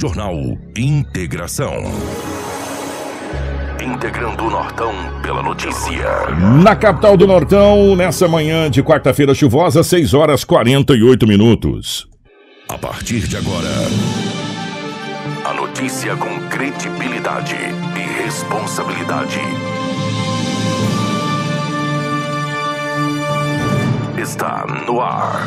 [0.00, 0.34] Jornal
[0.78, 1.74] Integração.
[3.84, 6.26] Integrando o Nortão pela notícia.
[6.62, 12.08] Na capital do Nortão, nessa manhã de quarta-feira chuvosa, 6 horas 48 minutos.
[12.70, 13.68] A partir de agora,
[15.44, 17.56] a notícia com credibilidade
[17.94, 19.38] e responsabilidade.
[24.16, 25.46] Está no ar.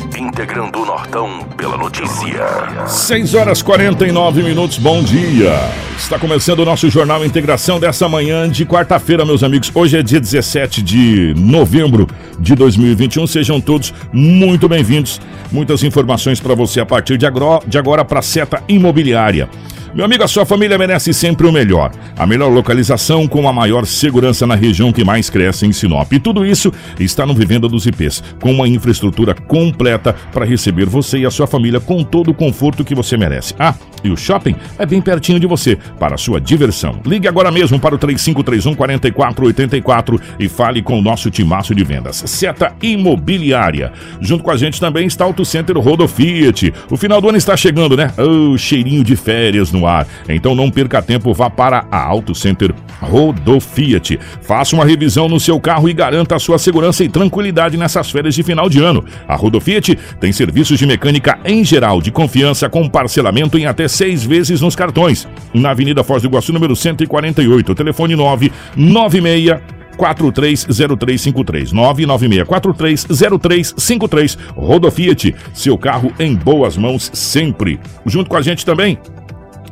[0.21, 2.45] Integrando o Nortão pela notícia.
[2.85, 5.51] 6 horas 49 minutos, bom dia.
[5.97, 9.71] Está começando o nosso Jornal Integração dessa manhã de quarta-feira, meus amigos.
[9.73, 12.07] Hoje é dia 17 de novembro
[12.39, 13.25] de 2021.
[13.25, 15.19] Sejam todos muito bem-vindos.
[15.51, 19.49] Muitas informações para você a partir de agora, de agora para a seta imobiliária.
[19.93, 21.91] Meu amigo, a sua família merece sempre o melhor.
[22.17, 26.13] A melhor localização com a maior segurança na região que mais cresce em Sinop.
[26.13, 31.19] E tudo isso está no Vivenda dos IPs, com uma infraestrutura completa para receber você
[31.19, 33.53] e a sua família com todo o conforto que você merece.
[33.59, 37.01] Ah, e o shopping é bem pertinho de você, para a sua diversão.
[37.05, 42.23] Ligue agora mesmo para o 3531 4484 e fale com o nosso timaço de vendas.
[42.25, 43.91] Seta Imobiliária.
[44.21, 46.73] Junto com a gente também está o Auto Center Rodo Fiat.
[46.89, 48.11] O final do ano está chegando, né?
[48.17, 50.07] Oh, cheirinho de férias no ar.
[50.27, 54.19] Então não perca tempo, vá para a Auto Center Rodo Fiat.
[54.41, 58.35] Faça uma revisão no seu carro e garanta a sua segurança e tranquilidade nessas férias
[58.35, 59.03] de final de ano.
[59.27, 63.87] A Rodo Fiat tem serviços de mecânica em geral, de confiança, com parcelamento em até
[63.87, 65.27] seis vezes nos cartões.
[65.53, 76.13] Na Avenida Foz do Iguaçu, número 148, telefone 996 430353 996430353 Rodo Fiat, seu carro
[76.19, 77.79] em boas mãos sempre.
[78.05, 78.97] Junto com a gente também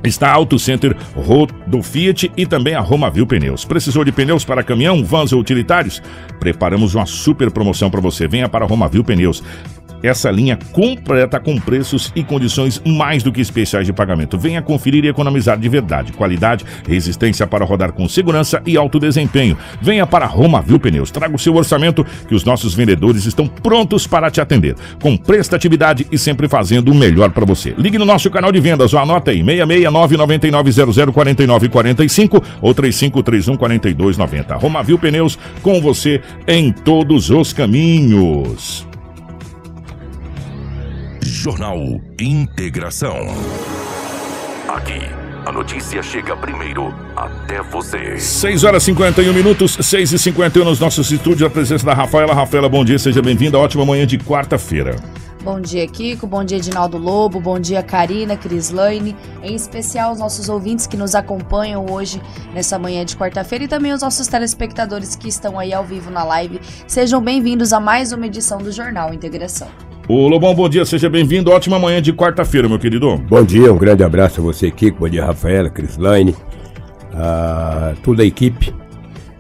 [0.04, 3.66] Está Auto Center Rodo Fiat e também a Romavil Pneus.
[3.66, 6.02] Precisou de pneus para caminhão, vans ou utilitários?
[6.40, 8.28] Preparamos uma super promoção para você.
[8.28, 9.44] Venha para a Romavil Pneus
[10.02, 14.38] essa linha completa com preços e condições mais do que especiais de pagamento.
[14.38, 16.12] Venha conferir e economizar de verdade.
[16.14, 19.58] Qualidade, resistência para rodar com segurança e alto desempenho.
[19.82, 21.12] Venha para Roma Viu Pneus.
[21.12, 24.76] Traga o seu orçamento que os nossos vendedores estão prontos para te atender.
[25.02, 27.74] Com prestatividade e sempre fazendo o melhor para você.
[27.78, 34.60] Ligue no nosso canal de vendas ou anota aí 66999004945 ou 35314290.
[34.60, 38.89] Roma Viu Pneus com você em todos os caminhos.
[41.40, 41.78] Jornal
[42.20, 43.16] Integração.
[44.68, 45.00] Aqui,
[45.46, 48.18] a notícia chega primeiro até você.
[48.18, 51.44] 6 horas e 51 minutos, 6 e 51 nos nossos estúdios.
[51.44, 52.34] A presença da Rafaela.
[52.34, 53.58] Rafaela, bom dia, seja bem-vinda.
[53.58, 54.98] Ótima manhã de quarta-feira.
[55.42, 56.28] Bom dia, Kiko.
[56.28, 57.40] Bom dia, Edinaldo Lobo.
[57.40, 59.16] Bom dia, Karina, Crislaine.
[59.42, 62.22] Em especial, os nossos ouvintes que nos acompanham hoje,
[62.54, 66.26] nessa manhã de quarta-feira, e também os nossos telespectadores que estão aí ao vivo na
[66.26, 66.60] live.
[66.86, 69.70] Sejam bem-vindos a mais uma edição do Jornal Integração.
[70.10, 71.52] Ô Lobão, bom dia, seja bem-vindo.
[71.52, 73.16] Ótima manhã de quarta-feira, meu querido.
[73.30, 75.02] Bom dia, um grande abraço a você, Kiko.
[75.02, 76.36] Bom dia, Rafaela, Crislaine,
[77.14, 78.74] a toda a equipe,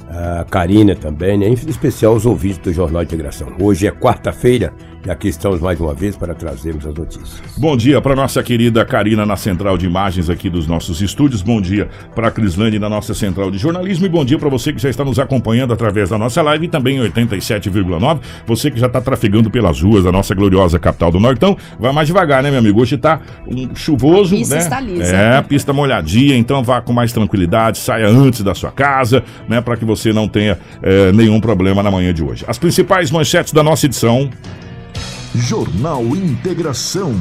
[0.08, 1.48] a Karina também, né?
[1.48, 3.48] em especial os ouvintes do Jornal Integração.
[3.60, 4.72] Hoje é quarta-feira,
[5.06, 7.42] e aqui estamos mais uma vez para trazermos as notícias.
[7.58, 11.42] Bom dia para nossa querida Karina na central de imagens aqui dos nossos estúdios.
[11.42, 14.06] Bom dia para a Crislane na nossa central de jornalismo.
[14.06, 16.68] E bom dia para você que já está nos acompanhando através da nossa live e
[16.68, 18.20] também em 87,9.
[18.46, 21.58] Você que já está trafegando pelas ruas da nossa gloriosa capital do Nortão.
[21.80, 22.82] Vai mais devagar, né, meu amigo?
[22.82, 24.62] Hoje está um chuvoso, a pista né?
[24.62, 25.16] está lisa.
[25.16, 29.78] É, pista molhadinha, então vá com mais tranquilidade, saia antes da sua casa, né, para
[29.78, 32.44] que você não tenha é, nenhum problema na manhã de hoje.
[32.48, 34.30] As principais manchetes da nossa edição.
[35.36, 37.14] Jornal Integração.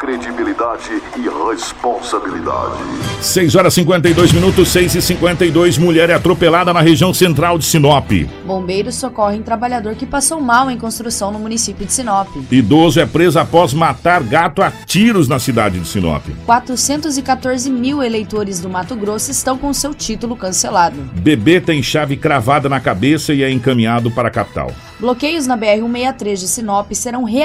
[0.00, 2.82] Credibilidade e responsabilidade.
[3.20, 8.10] 6 horas 52 minutos, 6 e 52 Mulher é atropelada na região central de Sinop.
[8.44, 12.28] Bombeiros socorrem trabalhador que passou mal em construção no município de Sinop.
[12.50, 16.24] Idoso é preso após matar gato a tiros na cidade de Sinop.
[16.44, 20.96] 414 mil eleitores do Mato Grosso estão com seu título cancelado.
[21.14, 24.72] Bebê tem chave cravada na cabeça e é encaminhado para a capital.
[24.98, 27.36] Bloqueios na BR-163 de Sinop serão realizados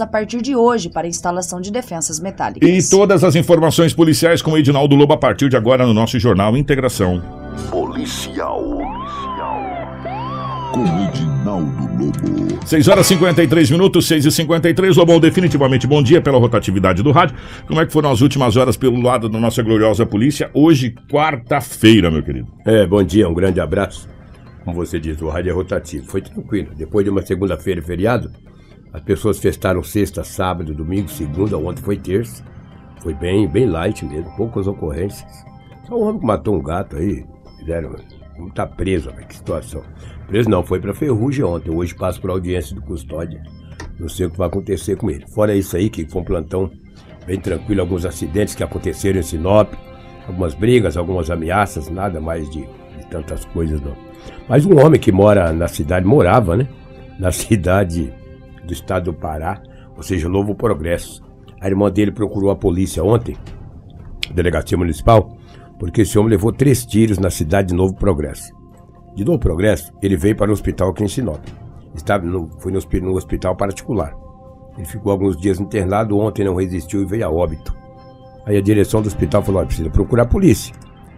[0.00, 2.68] a partir de hoje para instalação de defensas metálicas.
[2.68, 6.18] E todas as informações policiais com o Edinaldo Lobo a partir de agora no nosso
[6.18, 7.22] jornal Integração.
[7.70, 8.60] Policial.
[10.72, 12.66] Com Edinaldo Lobo.
[12.66, 17.12] 6 horas e 53 minutos, 6 e 53 Lobão, definitivamente bom dia pela rotatividade do
[17.12, 17.36] rádio.
[17.68, 20.50] Como é que foram as últimas horas pelo lado da nossa gloriosa polícia?
[20.52, 22.48] Hoje, quarta-feira, meu querido.
[22.64, 24.08] É, bom dia, um grande abraço.
[24.64, 26.04] Como você diz, o rádio é rotativo.
[26.06, 26.70] Foi tranquilo.
[26.76, 28.32] Depois de uma segunda-feira feriado,
[28.96, 32.42] As pessoas festaram sexta, sábado, domingo, segunda, ontem foi terça.
[33.02, 35.30] Foi bem, bem light mesmo, poucas ocorrências.
[35.86, 37.26] Só um homem que matou um gato aí,
[37.58, 37.94] fizeram.
[38.38, 39.82] Não tá preso, que situação.
[40.26, 41.70] Preso não, foi pra Ferrugem ontem.
[41.70, 43.42] Hoje passa por audiência do custódia.
[44.00, 45.26] Não sei o que vai acontecer com ele.
[45.26, 46.70] Fora isso aí, que foi um plantão
[47.26, 49.74] bem tranquilo, alguns acidentes que aconteceram em Sinop,
[50.26, 53.94] algumas brigas, algumas ameaças, nada mais de, de tantas coisas não.
[54.48, 56.66] Mas um homem que mora na cidade, morava, né?
[57.18, 58.10] Na cidade
[58.66, 59.62] do estado do Pará,
[59.96, 61.22] ou seja, Novo Progresso.
[61.60, 63.36] A irmã dele procurou a polícia ontem,
[64.34, 65.36] delegacia municipal,
[65.78, 68.54] porque esse homem levou três tiros na cidade de Novo Progresso.
[69.14, 71.40] De Novo Progresso, ele veio para o hospital aqui em Sinop.
[71.94, 74.14] Estava no, foi no, no hospital particular.
[74.76, 77.74] Ele ficou alguns dias internado, ontem não resistiu e veio a óbito.
[78.44, 80.74] Aí a direção do hospital falou: precisa procurar a polícia.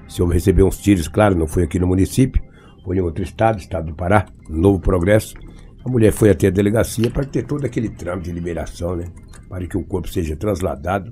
[0.09, 2.43] Esse homem recebeu uns tiros, claro, não foi aqui no município,
[2.85, 5.35] foi em outro estado, estado do Pará, Novo Progresso.
[5.89, 9.07] A mulher foi até a delegacia para ter todo aquele trâmite de liberação, né?
[9.49, 11.11] Para que o corpo seja trasladado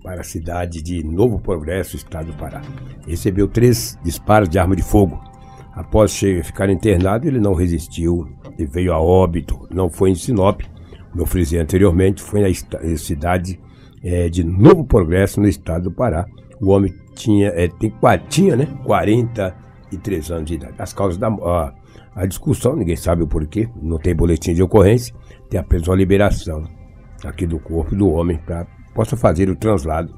[0.00, 2.62] para a cidade de Novo Progresso, estado do Pará.
[3.04, 5.20] Recebeu três disparos de arma de fogo.
[5.74, 9.66] Após ficar internado, ele não resistiu e veio a óbito.
[9.72, 10.60] Não foi em Sinop,
[11.10, 13.58] como eu frisei anteriormente, foi na cidade
[14.04, 16.26] é, de Novo Progresso, no estado do Pará.
[16.60, 17.92] O homem tinha, é, tem,
[18.28, 20.74] tinha né, 43 anos de idade.
[20.78, 21.74] As causas da a,
[22.14, 25.14] a discussão, ninguém sabe o porquê, não tem boletim de ocorrência,
[25.48, 26.64] tem apenas uma liberação
[27.24, 30.14] aqui do corpo do homem para possa fazer o translado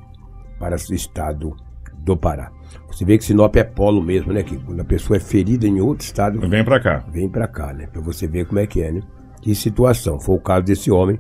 [0.58, 1.56] para o estado
[1.98, 2.50] do Pará.
[2.88, 4.42] Você vê que Sinop é polo mesmo, né?
[4.42, 6.40] Que quando a pessoa é ferida em outro estado.
[6.48, 7.04] Vem para cá.
[7.10, 7.86] Vem para cá, né?
[7.86, 9.02] Para você ver como é que é, né?
[9.40, 10.20] Que situação.
[10.20, 11.18] Foi o caso desse homem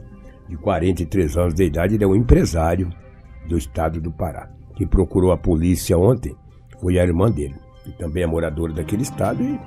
[0.48, 2.90] de 43 anos de idade, ele é um empresário
[3.48, 4.48] do estado do Pará.
[4.76, 6.36] Quem procurou a polícia ontem
[6.80, 9.58] foi a irmã dele, que também é moradora daquele estado e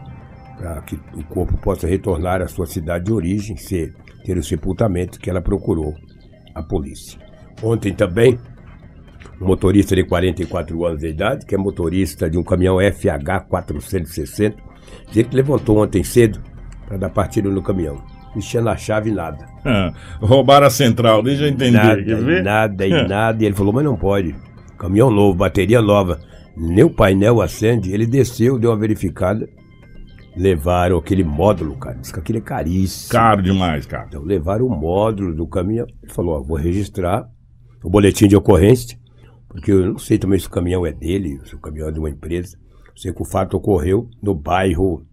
[0.57, 3.93] para que o corpo possa retornar à sua cidade de origem, ser,
[4.25, 5.93] ter o sepultamento que ela procurou
[6.55, 7.19] a polícia.
[7.61, 8.39] Ontem também,
[9.39, 14.57] um motorista de 44 anos de idade, que é motorista de um caminhão FH 460,
[15.15, 16.41] ele levantou ontem cedo
[16.87, 18.01] para dar partida no caminhão
[18.37, 19.45] mexendo na chave nada.
[19.65, 21.77] Ah, roubaram a central, deixa eu entender.
[21.77, 22.43] Nada, quer ver?
[22.43, 23.43] nada e nada.
[23.43, 24.35] E ele falou, mas não pode.
[24.77, 26.19] Caminhão novo, bateria nova.
[26.55, 27.91] Nem o painel acende.
[27.91, 29.49] Ele desceu, deu uma verificada.
[30.37, 31.97] Levaram aquele módulo, cara.
[31.97, 33.11] Diz que aquele é caríssimo.
[33.11, 34.05] Caro demais, cara.
[34.07, 35.87] Então levaram o módulo do caminhão.
[36.03, 37.27] Ele falou, ó, vou registrar
[37.83, 38.97] o boletim de ocorrência.
[39.47, 41.99] Porque eu não sei também se o caminhão é dele, se o caminhão é de
[41.99, 42.57] uma empresa.
[42.95, 45.05] sei que o fato ocorreu no bairro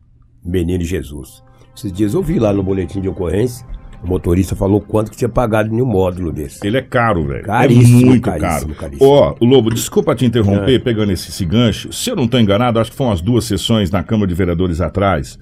[0.45, 1.43] Menino Jesus.
[1.75, 3.67] Esses dias eu vi lá no boletim de ocorrência,
[4.05, 6.65] o motorista falou quanto que tinha pagado em um módulo desse.
[6.67, 7.45] Ele é caro, velho.
[7.45, 8.97] Caríssimo, é muito caríssimo, caro.
[9.01, 10.79] Ó, oh, Lobo, desculpa te interromper, é.
[10.79, 11.93] pegando esse, esse gancho.
[11.93, 14.81] Se eu não estou enganado, acho que foram as duas sessões na Câmara de Vereadores
[14.81, 15.39] atrás.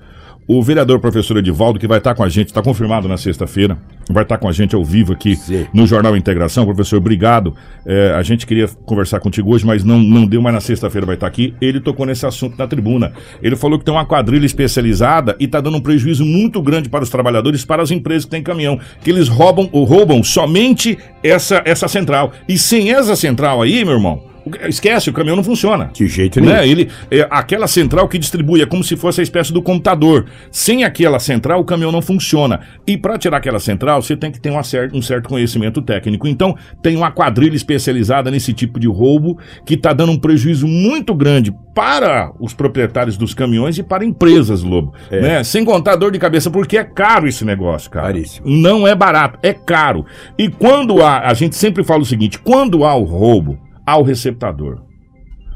[0.47, 3.79] O vereador professor Edivaldo, que vai estar com a gente, está confirmado na sexta-feira,
[4.11, 5.67] vai estar com a gente ao vivo aqui Sim.
[5.73, 6.65] no Jornal Integração.
[6.65, 7.55] Professor, obrigado.
[7.87, 11.15] É, a gente queria conversar contigo hoje, mas não, não deu, mas na sexta-feira vai
[11.15, 11.55] estar aqui.
[11.61, 13.13] Ele tocou nesse assunto na tribuna.
[13.41, 17.05] Ele falou que tem uma quadrilha especializada e está dando um prejuízo muito grande para
[17.05, 21.63] os trabalhadores, para as empresas que têm caminhão, que eles roubam ou roubam somente essa,
[21.65, 22.33] essa central.
[22.49, 24.32] E sem essa central aí, meu irmão,
[24.69, 25.91] Esquece, o caminhão não funciona.
[25.93, 26.53] De jeito nenhum.
[26.53, 26.69] Né?
[26.69, 30.27] Ele, é, aquela central que distribui é como se fosse a espécie do computador.
[30.51, 32.61] Sem aquela central, o caminhão não funciona.
[32.87, 36.27] E para tirar aquela central, você tem que ter um certo, um certo conhecimento técnico.
[36.27, 41.15] Então, tem uma quadrilha especializada nesse tipo de roubo que está dando um prejuízo muito
[41.15, 44.93] grande para os proprietários dos caminhões e para empresas, Lobo.
[45.11, 45.21] É.
[45.21, 45.45] Né?
[45.45, 48.07] Sem contar dor de cabeça, porque é caro esse negócio, cara.
[48.07, 48.47] Caríssimo.
[48.49, 50.05] Não é barato, é caro.
[50.39, 54.83] E quando há, a gente sempre fala o seguinte: quando há o roubo, ao receptador.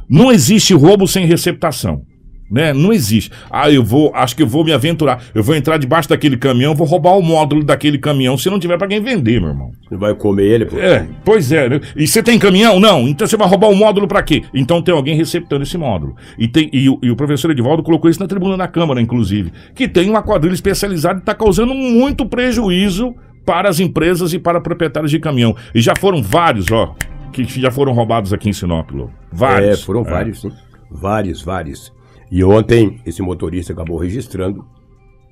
[0.09, 2.03] Não existe roubo sem receptação.
[2.49, 2.73] Né?
[2.73, 3.31] Não existe.
[3.51, 5.21] Ah, eu vou, acho que eu vou me aventurar.
[5.35, 8.79] Eu vou entrar debaixo daquele caminhão, vou roubar o módulo daquele caminhão, se não tiver
[8.79, 9.71] para quem vender, meu irmão.
[9.89, 10.79] Você vai comer ele, pô.
[10.79, 11.69] É, pois é.
[11.69, 11.81] Né?
[11.97, 12.79] E você tem caminhão?
[12.79, 13.09] Não.
[13.09, 14.45] Então você vai roubar o módulo para quê?
[14.55, 16.15] Então tem alguém receptando esse módulo.
[16.39, 19.89] E, tem, e, e, o professor Edivaldo colocou isso na tribuna da Câmara, inclusive, que
[19.89, 23.13] tem uma quadrilha especializada e está causando muito prejuízo
[23.45, 25.57] para as empresas e para proprietários de caminhão.
[25.75, 26.95] E já foram vários, ó
[27.33, 29.11] que já foram roubados aqui em Sinop, Lô.
[29.33, 29.81] Vários.
[29.81, 30.11] É, foram é.
[30.11, 30.53] vários, sim.
[30.91, 31.93] Vários, vários.
[32.31, 34.65] E ontem esse motorista acabou registrando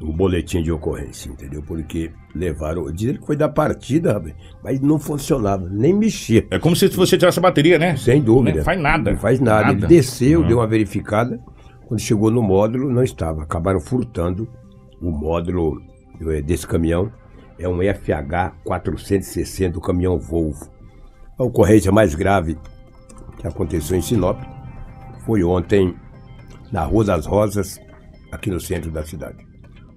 [0.01, 1.63] um boletim de ocorrência, entendeu?
[1.63, 2.91] Porque levaram.
[2.93, 4.23] Dizer que foi da partida,
[4.63, 6.47] mas não funcionava, nem mexia.
[6.51, 7.97] É como se você tivesse a bateria, né?
[7.97, 8.59] Sem dúvida.
[8.59, 9.11] Não faz nada.
[9.13, 9.67] Não faz nada.
[9.67, 9.79] nada.
[9.79, 10.47] Ele desceu, uhum.
[10.47, 11.41] deu uma verificada.
[11.87, 13.43] Quando chegou no módulo, não estava.
[13.43, 14.49] Acabaram furtando
[15.01, 15.81] o módulo
[16.29, 17.11] eh, desse caminhão.
[17.59, 20.74] É um FH 460, o caminhão Volvo.
[21.39, 22.57] A ocorrência mais grave
[23.39, 24.41] que aconteceu em Sinop
[25.25, 25.95] foi ontem
[26.71, 27.79] na Rua das Rosas,
[28.31, 29.45] aqui no centro da cidade.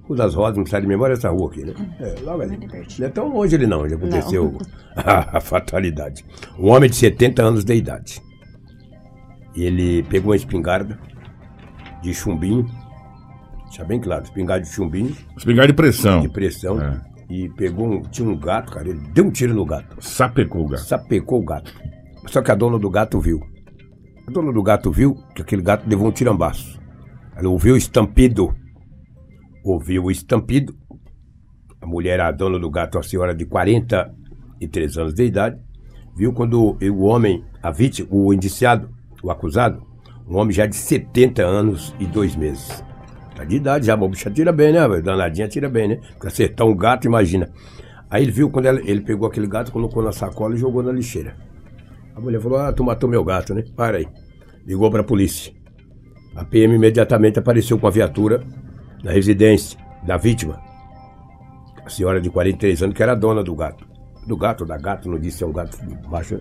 [0.08, 1.74] O das Rosas, não sai de memória essa rua aqui, né?
[2.00, 2.58] É, logo ali.
[2.98, 4.58] Não é tão longe ele não, onde aconteceu
[4.96, 6.24] a, a fatalidade.
[6.58, 8.22] Um homem de 70 anos de idade.
[9.54, 10.98] Ele pegou uma espingarda
[12.02, 12.66] de chumbinho,
[13.66, 16.22] deixa bem claro, espingarda de chumbinho, Espingarda de pressão.
[16.22, 17.02] de pressão, É.
[17.30, 19.98] e pegou um, tinha um gato, cara, ele deu um tiro no gato.
[20.02, 20.84] Sapecou o gato.
[20.84, 21.74] sapecou o gato.
[22.28, 23.42] Só que a dona do gato viu.
[24.28, 26.80] A dona do gato viu que aquele gato levou um tirambaço.
[27.36, 28.54] Ela ouviu o estampido.
[29.64, 30.76] Ouviu o estampido.
[31.82, 35.58] A mulher, a dona do gato, a senhora de 43 anos de idade,
[36.16, 38.90] viu quando o homem, a vítima, o indiciado,
[39.22, 39.86] o acusado,
[40.28, 42.84] um homem já de 70 anos e dois meses.
[43.38, 44.80] Tá de idade já, mas o bicho atira bem, né?
[45.02, 46.00] Danadinha atira bem, né?
[46.14, 47.48] Porque acertar um gato, imagina.
[48.10, 50.92] Aí ele viu quando ela- ele pegou aquele gato, colocou na sacola e jogou na
[50.92, 51.36] lixeira.
[52.16, 53.64] A mulher falou: Ah, tu matou meu gato, né?
[53.76, 54.08] Para aí.
[54.66, 55.54] Ligou pra polícia.
[56.36, 58.44] A PM imediatamente apareceu com a viatura
[59.04, 60.60] na residência da vítima.
[61.86, 63.86] A senhora de 43 anos, que era dona do gato.
[64.26, 65.78] Do gato, da gato, não disse se é um gato
[66.10, 66.40] baixo.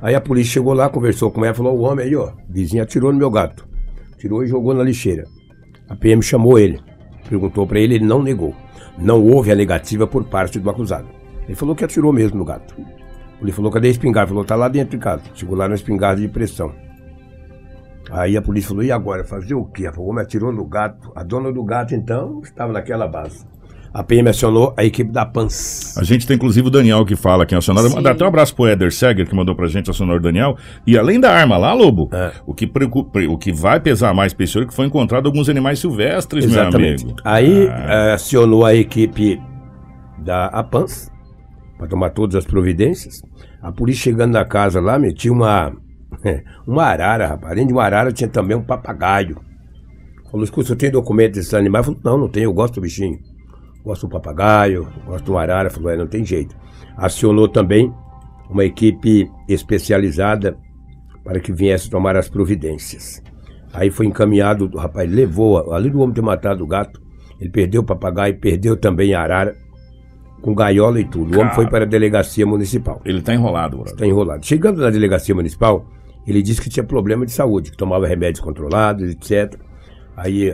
[0.00, 3.12] Aí a polícia chegou lá, conversou com ela, falou: O homem aí, ó, vizinho atirou
[3.12, 3.66] no meu gato.
[4.16, 5.24] Tirou e jogou na lixeira.
[5.88, 6.80] A PM chamou ele,
[7.28, 8.54] perguntou pra ele, ele não negou.
[8.98, 11.08] Não houve a negativa por parte do acusado.
[11.44, 12.74] Ele falou que atirou mesmo no gato.
[13.40, 14.28] Ele falou, cadê a espingarda?
[14.28, 15.22] Falou, tá lá dentro de casa.
[15.34, 16.72] Chegou lá na espingarda de pressão.
[18.10, 19.24] Aí a polícia falou, e agora?
[19.24, 19.88] Fazer o quê?
[19.96, 21.12] O homem atirou no gato.
[21.14, 23.46] A dona do gato, então, estava naquela base.
[23.98, 25.96] A PM acionou a equipe da PANS.
[25.96, 27.88] A gente tem inclusive o Daniel que fala aqui acionado.
[27.88, 27.94] Sim.
[27.94, 30.54] Mandar até um abraço pro Eder Seger, que mandou pra gente acionar o Daniel.
[30.86, 32.30] E além da arma lá, Lobo, É.
[32.46, 35.24] o, que preocupa, o que vai pesar mais pra esse senhor é que foi encontrado
[35.24, 37.04] alguns animais silvestres, Exatamente.
[37.06, 37.22] meu amigo.
[37.24, 39.40] Aí Ah, eh, acionou a equipe
[40.18, 41.10] da APANS
[41.78, 43.22] para tomar todas as providências.
[43.62, 45.72] A polícia chegando na casa lá, meu, tinha uma,
[46.68, 47.50] uma arara, rapaz.
[47.52, 49.40] Além de uma arara, tinha também um papagaio.
[50.30, 51.86] Falou, escuta, você tem documento desses animais?
[51.86, 53.18] Falou, não, não tenho, eu gosto do bichinho.
[53.86, 55.70] Gosto do papagaio, gosto do arara.
[55.70, 56.56] Falou, é, não tem jeito.
[56.96, 57.94] Acionou também
[58.50, 60.58] uma equipe especializada
[61.22, 63.22] para que viesse tomar as providências.
[63.72, 67.00] Aí foi encaminhado, o rapaz levou, além do homem ter matado o gato,
[67.40, 69.56] ele perdeu o papagaio, perdeu também a arara,
[70.42, 71.30] com gaiola e tudo.
[71.30, 71.54] O homem Cara.
[71.54, 73.00] foi para a delegacia municipal.
[73.04, 73.92] Ele tá enrolado, brother.
[73.92, 74.44] Está enrolado.
[74.44, 75.86] Chegando na delegacia municipal,
[76.26, 79.60] ele disse que tinha problema de saúde, que tomava remédios controlados, etc.
[80.16, 80.52] Aí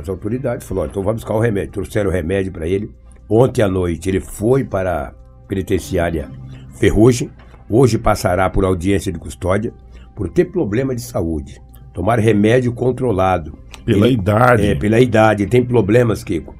[0.00, 1.72] as autoridades falaram, então vamos buscar o remédio.
[1.72, 2.90] Trouxeram o remédio para ele.
[3.28, 5.12] Ontem à noite ele foi para a
[5.46, 6.28] penitenciária
[6.78, 7.30] Ferrugem.
[7.68, 9.72] Hoje passará por audiência de custódia
[10.16, 11.60] por ter problema de saúde.
[11.92, 13.56] Tomar remédio controlado.
[13.84, 14.66] Pela Ele- idade.
[14.66, 15.42] É, pela idade.
[15.44, 16.54] Ele tem problemas, Kiko,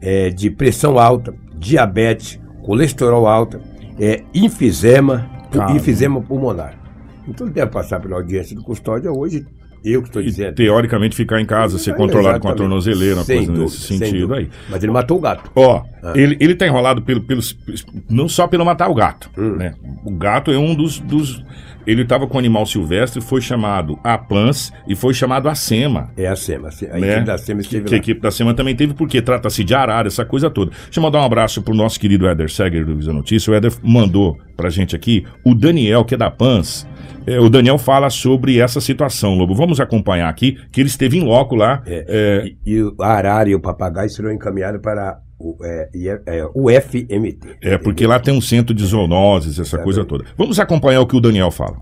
[0.00, 3.60] é, de pressão alta, diabetes, colesterol alta,
[3.98, 5.28] é, enfisema,
[5.74, 6.78] enfisema pulmonar.
[7.26, 9.46] Então ele deve passar pela audiência de custódia hoje.
[9.84, 10.54] Eu que estou dizendo.
[10.54, 12.58] teoricamente ficar em casa, ser controlado com a exatamente.
[12.58, 14.48] tornozeleira, uma Sem coisa dúvida, nesse sentido aí.
[14.68, 15.50] Mas ele matou o gato.
[15.54, 16.12] Ó, Ah.
[16.14, 17.56] ele, ele tá enrolado pelo, pelos,
[18.08, 19.56] não só pelo matar o gato, Hum.
[19.56, 19.74] né?
[20.04, 21.42] O gato é um dos, dos
[21.86, 26.10] ele tava com animal silvestre, foi chamado a Plans e foi chamado a SEMA.
[26.16, 26.68] É a SEMA.
[26.92, 27.10] A né?
[27.12, 27.98] equipe da SEMA que, esteve que a lá.
[27.98, 30.70] equipe da SEMA também teve, porque trata-se de arara, essa coisa toda.
[30.84, 33.50] Deixa eu mandar um abraço pro nosso querido Éder Seger do Visa Notícia.
[33.50, 36.86] O Éder mandou pra gente aqui o Daniel, que é da PANS.
[37.26, 39.54] É, o Daniel fala sobre essa situação, Lobo.
[39.54, 41.82] Vamos acompanhar aqui, que ele esteve em loco lá.
[41.86, 46.20] É, é, E, e a arara e o papagaio serão encaminhados para o, é, é-
[46.38, 47.38] é, o FMT.
[47.62, 50.24] É, porque lá tem um centro de zoonoses, essa coisa toda.
[50.36, 51.76] Vamos acompanhar o que o Daniel fala.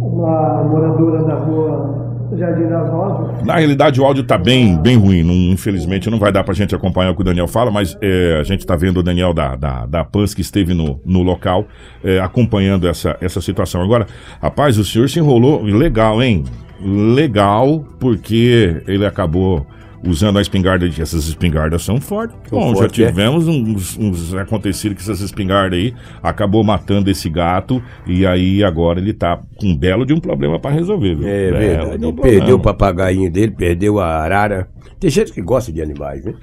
[0.00, 2.01] uma moradora da rua
[2.38, 3.44] Jardim das Rosas.
[3.44, 5.22] Na realidade, o áudio tá bem, bem ruim.
[5.22, 8.38] Não- infelizmente, não vai dar pra gente acompanhar o que o Daniel fala, mas é,
[8.40, 11.66] a gente tá vendo o Daniel da, da, da PANS que esteve no, no local
[12.02, 13.82] é, acompanhando essa, essa situação.
[13.82, 14.06] Agora,
[14.40, 16.44] rapaz, o senhor se enrolou legal, hein?
[16.80, 19.66] Legal, porque ele acabou
[20.04, 20.88] usando a espingarda.
[20.88, 22.36] de- Essas espingardas são fortes.
[22.50, 23.06] Bom, já fortes, é.
[23.08, 28.98] tivemos uns, uns acontecidos que essas espingardas aí acabou matando esse gato e aí agora
[29.00, 31.26] ele tá com um belo de um problema pra resolver, viu?
[31.28, 31.98] É Belo verdade.
[31.98, 34.68] de um perdeu o papagainho dele, perdeu a arara.
[35.00, 36.34] Tem gente que gosta de animais, né?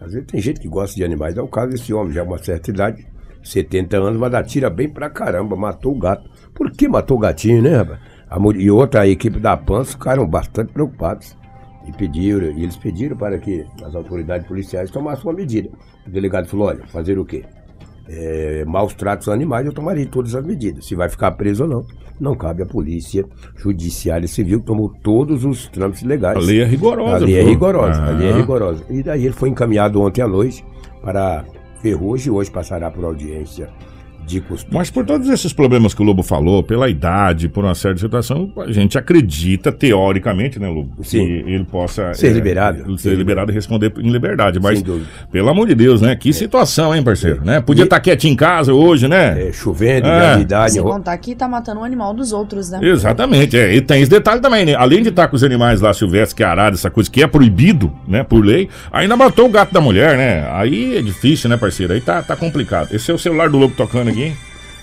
[0.00, 1.36] Às vezes tem gente que gosta de animais.
[1.36, 3.06] É o caso desse homem, já é uma certa idade,
[3.42, 6.28] 70 anos, mas atira bem pra caramba, matou o gato.
[6.54, 7.98] Por que matou o gatinho, né, rapaz?
[8.58, 11.36] E outra, a equipe da PAN ficaram bastante preocupados.
[11.86, 15.68] E pediram, e eles pediram para que as autoridades policiais tomassem uma medida.
[16.06, 17.44] O delegado falou, olha, fazer o quê?
[18.08, 20.86] é, maus tratos animais, eu tomarei todas as medidas.
[20.86, 21.86] Se vai ficar preso ou não,
[22.20, 23.24] não cabe à polícia
[23.56, 26.36] judiciária civil, que tomou todos os trâmites legais.
[26.36, 27.16] A lei é rigorosa.
[27.16, 28.36] A lei é rigorosa, a lei é Ah.
[28.36, 28.84] rigorosa.
[28.90, 30.64] E daí ele foi encaminhado ontem à noite
[31.02, 31.44] para
[31.80, 33.68] Ferrugem, hoje passará por audiência
[34.26, 34.68] de custo.
[34.72, 38.00] Mas por todos esses problemas que o Lobo falou, pela idade, por uma série de
[38.00, 41.04] situação, a gente acredita, teoricamente, né, Lobo?
[41.04, 41.18] Sim.
[41.26, 42.14] Que ele possa.
[42.14, 42.98] Ser liberado.
[42.98, 44.58] Ser liberado e responder em liberdade.
[44.60, 45.06] Mas, Sem dúvida.
[45.30, 46.16] pelo amor de Deus, né?
[46.16, 47.44] Que situação, hein, parceiro?
[47.44, 47.60] Né?
[47.60, 49.48] Podia E- estar quietinho em casa hoje, né?
[49.48, 50.18] É, chovendo, É.
[50.18, 50.78] gravidade.
[50.78, 52.78] Ro- contar que tá matando o animal dos outros, né?
[52.82, 53.74] Exatamente, é.
[53.74, 54.74] E tem esse detalhe também, né?
[54.74, 57.26] Além de estar com os animais lá silvestres, que é arado, essa coisa que é
[57.26, 60.46] proibido, né, por lei, ainda matou o gato da mulher, né?
[60.52, 61.92] Aí é difícil, né, parceiro?
[61.92, 62.92] Aí tá, tá complicado.
[62.94, 64.13] Esse é o celular do Lobo tocando aqui,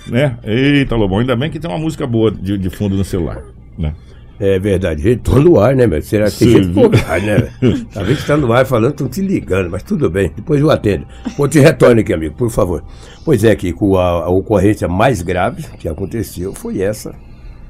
[0.08, 0.38] né?
[0.44, 3.42] Eita, Lobão, ainda bem que tem uma música boa de, de fundo no celular,
[3.78, 3.94] né?
[4.40, 6.02] É verdade, tô no ar, né, meu?
[6.02, 7.52] Será que tem gente cobrar, né?
[7.62, 7.86] velho?
[7.86, 10.72] Tá vendo que tá no ar falando, tô te ligando, mas tudo bem, depois eu
[10.72, 11.06] atendo.
[11.38, 12.84] Vou te retorno aqui, amigo, por favor.
[13.24, 17.14] Pois é, Kiko, a, a ocorrência mais grave que aconteceu foi essa,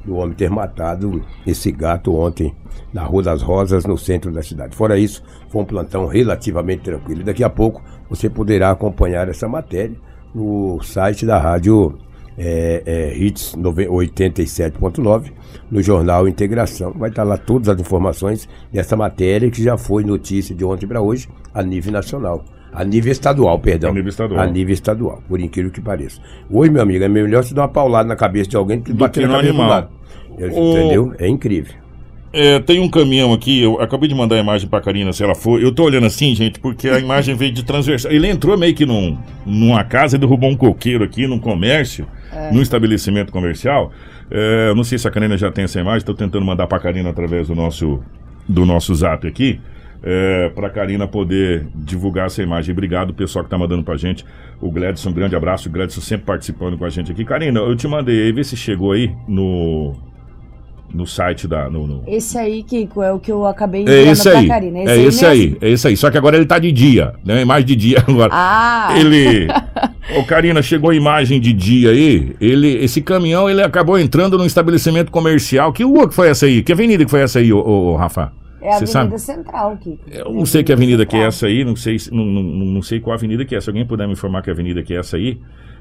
[0.05, 2.55] do homem ter matado esse gato ontem
[2.93, 4.73] na Rua das Rosas, no centro da cidade.
[4.73, 7.21] Fora isso, foi um plantão relativamente tranquilo.
[7.21, 9.95] Daqui a pouco você poderá acompanhar essa matéria
[10.33, 11.97] no site da rádio
[12.37, 15.31] é, é, Hits nove- 87.9,
[15.69, 16.91] no jornal Integração.
[16.93, 21.01] Vai estar lá todas as informações dessa matéria que já foi notícia de ontem para
[21.01, 22.43] hoje a nível nacional.
[22.73, 23.89] A nível estadual, perdão.
[23.89, 24.39] A nível estadual.
[24.39, 26.21] A nível estadual, por incrível que pareça.
[26.49, 29.21] Hoje, meu amigo, é melhor você dar uma paulada na cabeça de alguém que bater
[29.23, 29.69] na no cabeça do animal.
[29.69, 29.89] lado.
[30.37, 31.13] Eu- O- Entendeu?
[31.19, 31.73] É incrível.
[32.33, 35.35] É, tem um caminhão aqui, eu acabei de mandar a imagem pra Karina, se ela
[35.35, 35.61] for.
[35.61, 38.11] Eu tô olhando assim, gente, porque a imagem veio de transversal.
[38.11, 42.07] Ele entrou meio que num, numa casa e derrubou um coqueiro aqui, num comércio,
[42.53, 43.91] num estabelecimento comercial.
[44.29, 46.79] É, eu não sei se a Karina já tem essa imagem, tô tentando mandar pra
[46.79, 48.01] Karina através do nosso,
[48.47, 49.59] do nosso zap aqui.
[50.01, 52.71] É, pra Karina poder divulgar essa imagem.
[52.71, 54.25] Obrigado, pessoal que tá mandando pra gente.
[54.61, 55.67] O Gledson, um grande abraço.
[55.67, 57.25] O Gledson sempre participando com a gente aqui.
[57.25, 59.93] Karina, eu te mandei aí, vê se chegou aí no,
[60.93, 61.69] no site da.
[61.69, 64.47] No, no- Esse aí, Kiko, é o que eu acabei é esse pra aí.
[64.47, 64.79] Karina.
[64.79, 65.27] é esse mesmo?
[65.27, 65.57] aí.
[65.61, 65.97] É esse aí.
[65.97, 67.43] Só que agora ele tá de dia, né?
[67.45, 68.29] Mais de dia agora.
[68.33, 68.93] Ah!
[68.97, 69.47] Ele.
[70.17, 72.35] Ô, Karina, chegou a imagem de dia aí.
[72.41, 75.71] Ele, esse caminhão, ele acabou entrando num estabelecimento comercial.
[75.71, 76.61] Que rua que foi essa aí?
[76.63, 78.31] Que avenida que foi essa aí, ô, ô, ô, Rafa?
[78.61, 79.19] É a Você Avenida sabe?
[79.19, 79.99] Central, Kiko.
[80.11, 81.27] Eu não sei que avenida que é Central.
[81.29, 83.61] essa aí, não sei, se- não, não, não sei qual avenida que é.
[83.61, 85.39] Se alguém puder me informar que avenida que é essa aí,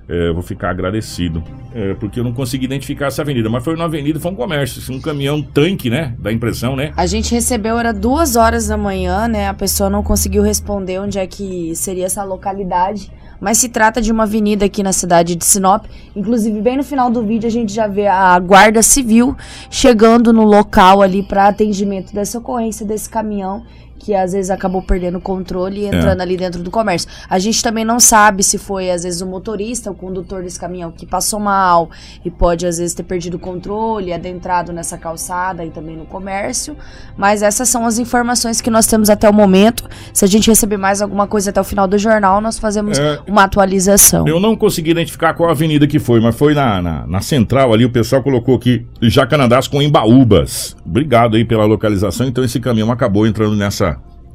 [0.09, 1.43] é, vou ficar agradecido.
[1.75, 3.49] É, porque eu não consegui identificar essa avenida.
[3.49, 6.15] Mas foi uma avenida, foi um comércio, um caminhão tanque, né?
[6.19, 6.93] Da impressão, né?
[6.97, 9.49] A gente recebeu, era duas horas da manhã, né?
[9.49, 13.11] A pessoa não conseguiu responder onde é que seria essa localidade.
[13.41, 15.87] Mas se trata de uma avenida aqui na cidade de Sinop.
[16.15, 19.35] Inclusive, bem no final do vídeo, a gente já vê a Guarda Civil
[19.71, 23.65] chegando no local ali para atendimento dessa ocorrência desse caminhão.
[24.03, 27.07] Que às vezes acabou perdendo o controle e entrando ali dentro do comércio.
[27.29, 30.91] A gente também não sabe se foi, às vezes, o motorista, o condutor desse caminhão
[30.91, 31.91] que passou mal
[32.25, 36.75] e pode, às vezes, ter perdido o controle, adentrado nessa calçada e também no comércio.
[37.15, 39.87] Mas essas são as informações que nós temos até o momento.
[40.15, 43.21] Se a gente receber mais alguma coisa até o final do jornal, nós fazemos É,
[43.27, 44.27] uma atualização.
[44.27, 47.85] Eu não consegui identificar qual avenida que foi, mas foi na, na, na central ali.
[47.85, 50.75] O pessoal colocou aqui Jacanandás com Embaúbas.
[50.87, 52.27] Obrigado aí pela localização.
[52.27, 53.90] Então esse caminhão acabou entrando nessa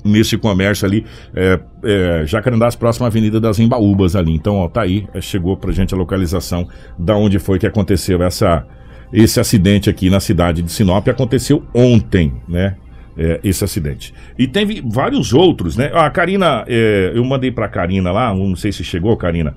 [0.05, 4.33] nesse comércio ali, é, é, Jacarandás, próxima Avenida das Embaúbas ali.
[4.33, 8.21] Então, ó, tá aí, é, chegou pra gente a localização da onde foi que aconteceu
[8.21, 8.65] essa,
[9.11, 11.07] esse acidente aqui na cidade de Sinop.
[11.07, 12.75] Aconteceu ontem, né?
[13.17, 14.13] é, esse acidente.
[14.37, 15.91] E teve vários outros, né?
[15.93, 19.55] A Karina, é, eu mandei pra Karina lá, não sei se chegou, Karina,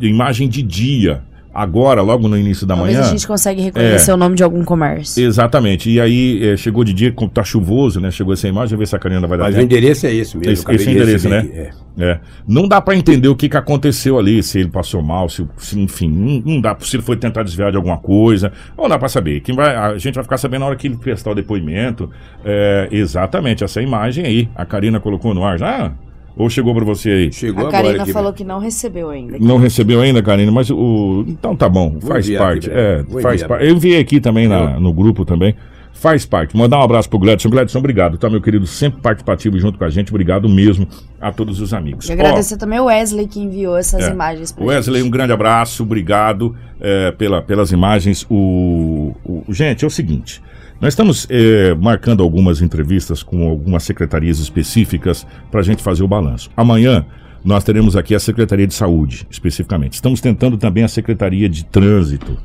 [0.00, 1.22] imagem de dia.
[1.54, 3.06] Agora, logo no início da Talvez manhã.
[3.08, 5.22] a gente consiga reconhecer o nome de algum comércio.
[5.22, 5.90] Exatamente.
[5.90, 8.10] E aí é, chegou de dia, como tá chuvoso, né?
[8.10, 10.50] Chegou essa imagem, ver se a Karina vai dar Mas o endereço é esse mesmo.
[10.52, 11.38] Esse, esse de endereço, né?
[11.40, 11.70] aqui, é.
[11.98, 12.20] É.
[12.48, 15.78] Não dá pra entender o que, que aconteceu ali, se ele passou mal, se, se-
[15.78, 19.08] enfim, não, não dá, se ele foi tentar desviar de alguma coisa, não dá pra
[19.10, 19.40] saber.
[19.40, 22.08] Quem vai, a gente vai ficar sabendo na hora que ele prestar o depoimento.
[22.42, 25.92] É, exatamente, essa imagem aí, a Karina colocou no ar já?
[26.36, 27.32] Ou chegou pra você aí?
[27.32, 28.36] Chegou A agora Karina aqui, falou velho.
[28.38, 29.36] que não recebeu ainda.
[29.38, 31.24] Não recebeu ainda, Karina, mas o.
[31.28, 32.70] Então tá bom, faz parte.
[32.70, 33.04] aqui, né?
[33.18, 33.66] é, faz parte.
[33.66, 35.54] Eu enviei aqui também na- no grupo também.
[35.94, 36.56] Faz parte.
[36.56, 37.48] Mandar um abraço pro Gledson.
[37.50, 38.66] Gledson, obrigado, tá, meu querido?
[38.66, 40.08] Sempre participativo junto com a gente.
[40.10, 40.88] Obrigado mesmo
[41.20, 42.08] a todos os amigos.
[42.08, 44.10] E Ó, agradecer também o Wesley que enviou essas É.
[44.10, 45.06] imagens pra Wesley, gente.
[45.06, 48.26] um grande abraço, obrigado é, pela, pelas imagens.
[48.28, 50.42] O, o- gente, é o seguinte:
[50.82, 56.08] nós estamos é, marcando algumas entrevistas com algumas secretarias específicas para a gente fazer o
[56.08, 56.50] balanço.
[56.56, 57.06] Amanhã
[57.44, 59.92] nós teremos aqui a Secretaria de Saúde, especificamente.
[59.92, 62.36] Estamos tentando também a Secretaria de Trânsito.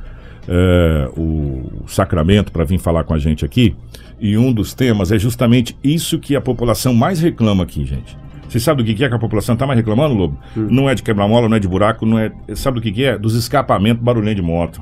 [0.48, 3.76] é, o Sacramento para vir falar com a gente aqui.
[4.20, 8.16] E um dos temas é justamente isso que a população mais reclama aqui, gente.
[8.48, 10.38] Você sabe do que é que a população está mais reclamando, Lobo?
[10.56, 12.32] Não é de quebra-mola, não é de buraco, não é.
[12.56, 13.18] Sabe do que que é?
[13.18, 14.82] Dos escapamentos barulhento de moto.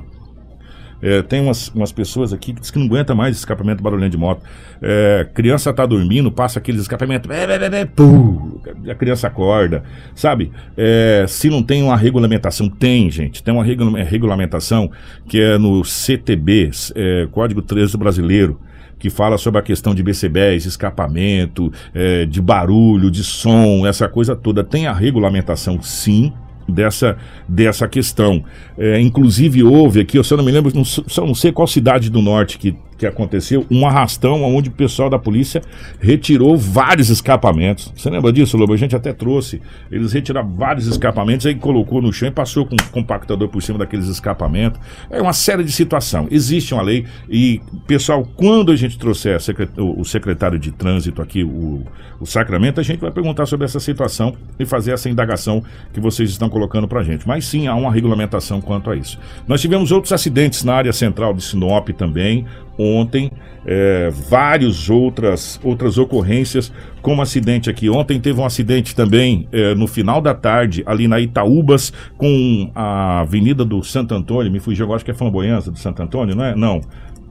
[1.02, 4.16] É, tem umas, umas pessoas aqui que diz que não aguenta mais escapamento barulhento de
[4.16, 4.42] moto.
[4.80, 9.82] É, criança tá dormindo, passa aqueles escapamentos, bé, bé, bé, bé, pum, a criança acorda,
[10.14, 10.50] sabe?
[10.76, 14.90] É, se não tem uma regulamentação, tem, gente, tem uma regula- regulamentação
[15.28, 18.58] que é no CTB, é, Código 13 Brasileiro,
[18.98, 24.34] que fala sobre a questão de BCBs, escapamento, é, de barulho, de som, essa coisa
[24.34, 24.64] toda.
[24.64, 26.32] Tem a regulamentação, sim,
[26.68, 27.16] dessa,
[27.48, 28.44] dessa questão.
[28.78, 32.10] É, inclusive houve aqui, eu só não me lembro, não, só não sei qual cidade
[32.10, 35.60] do norte que, que aconteceu, um arrastão onde o pessoal da polícia
[36.00, 37.92] retirou vários escapamentos.
[37.96, 38.72] Você lembra disso, Lobo?
[38.72, 39.60] A gente até trouxe.
[39.90, 43.78] Eles retiraram vários escapamentos, aí colocou no chão e passou com um compactador por cima
[43.78, 44.80] daqueles escapamentos.
[45.10, 46.26] É uma série de situação.
[46.30, 50.70] Existe uma lei e, pessoal, quando a gente trouxer a secre- o o secretário de
[50.70, 51.82] trânsito aqui, o,
[52.20, 56.30] o Sacramento, a gente vai perguntar sobre essa situação e fazer essa indagação que vocês
[56.30, 57.26] estão colocando pra gente.
[57.26, 59.18] Mas sim, há uma regulamentação quanto a isso.
[59.48, 62.44] Nós tivemos outros acidentes na área central de Sinop também,
[62.78, 63.30] ontem,
[63.64, 67.88] é, várias outras, outras ocorrências, como acidente aqui.
[67.88, 73.20] Ontem teve um acidente também é, no final da tarde, ali na Itaúbas, com a
[73.20, 76.44] Avenida do Santo Antônio, me fugiu, eu acho que é Flamboyança do Santo Antônio, não
[76.44, 76.54] é?
[76.54, 76.80] Não.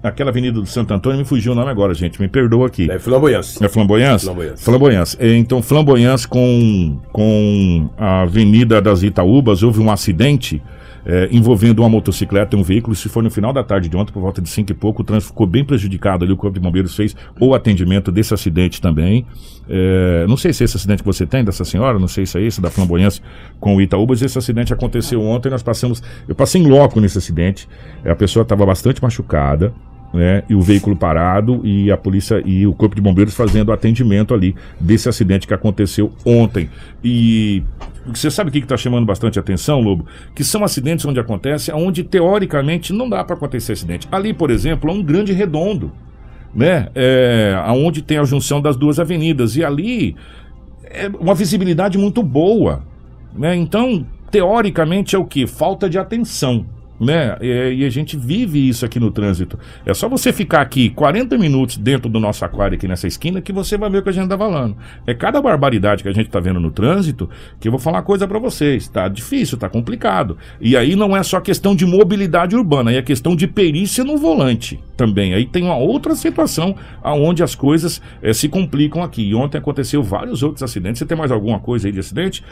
[0.03, 2.91] Aquela Avenida do Santo Antônio me fugiu o nome agora, gente, me perdoa aqui.
[2.91, 3.65] É flamboyância.
[3.65, 4.25] É Flamboyance?
[4.25, 4.63] Flamboyance.
[4.63, 5.17] Flamboyance.
[5.19, 10.61] É, Então, Flamboyance com, com a Avenida das Itaúbas, houve um acidente
[11.05, 12.93] é, envolvendo uma motocicleta e um veículo.
[12.93, 15.01] Isso foi no final da tarde de ontem, por volta de 5 e pouco.
[15.01, 16.33] O trânsito ficou bem prejudicado ali.
[16.33, 19.25] O Corpo de Bombeiros fez o atendimento desse acidente também.
[19.69, 22.41] É, não sei se esse acidente que você tem dessa senhora, não sei se é
[22.41, 23.21] esse da Flamboyance
[23.59, 24.21] com o Itaúbas.
[24.21, 25.49] Esse acidente aconteceu ontem.
[25.49, 26.01] Nós passamos.
[26.27, 27.67] Eu passei em loco nesse acidente.
[28.03, 29.73] A pessoa estava bastante machucada
[30.13, 34.33] né, e o veículo parado e a polícia e o corpo de bombeiros fazendo atendimento
[34.33, 36.69] ali desse acidente que aconteceu ontem.
[37.03, 37.63] E
[38.05, 40.05] você sabe o que está chamando bastante atenção, Lobo?
[40.33, 44.07] Que são acidentes onde acontece, onde teoricamente não dá para acontecer acidente.
[44.11, 45.91] Ali, por exemplo, é um grande redondo,
[46.53, 46.87] né?
[46.95, 50.15] É, aonde tem a junção das duas avenidas e ali
[50.83, 52.83] é uma visibilidade muito boa,
[53.35, 53.55] né?
[53.55, 55.47] Então, teoricamente é o que?
[55.47, 56.65] Falta de atenção,
[56.99, 57.37] né?
[57.41, 59.59] É, e a gente vive isso aqui no trânsito.
[59.85, 63.51] É só você ficar aqui 40 minutos dentro do nosso aquário aqui nessa esquina que
[63.51, 64.77] você vai ver o que a gente tá falando.
[65.05, 67.29] É cada barbaridade que a gente tá vendo no trânsito
[67.59, 68.87] que eu vou falar coisa para vocês.
[68.87, 70.37] Tá difícil, tá complicado.
[70.59, 74.79] E aí não é só questão de mobilidade urbana, é questão de perícia no volante
[74.95, 75.33] também.
[75.33, 79.23] Aí tem uma outra situação aonde as coisas eh, se complicam aqui.
[79.23, 80.99] E ontem aconteceu vários outros acidentes.
[80.99, 82.43] Você tem mais alguma coisa aí de acidente?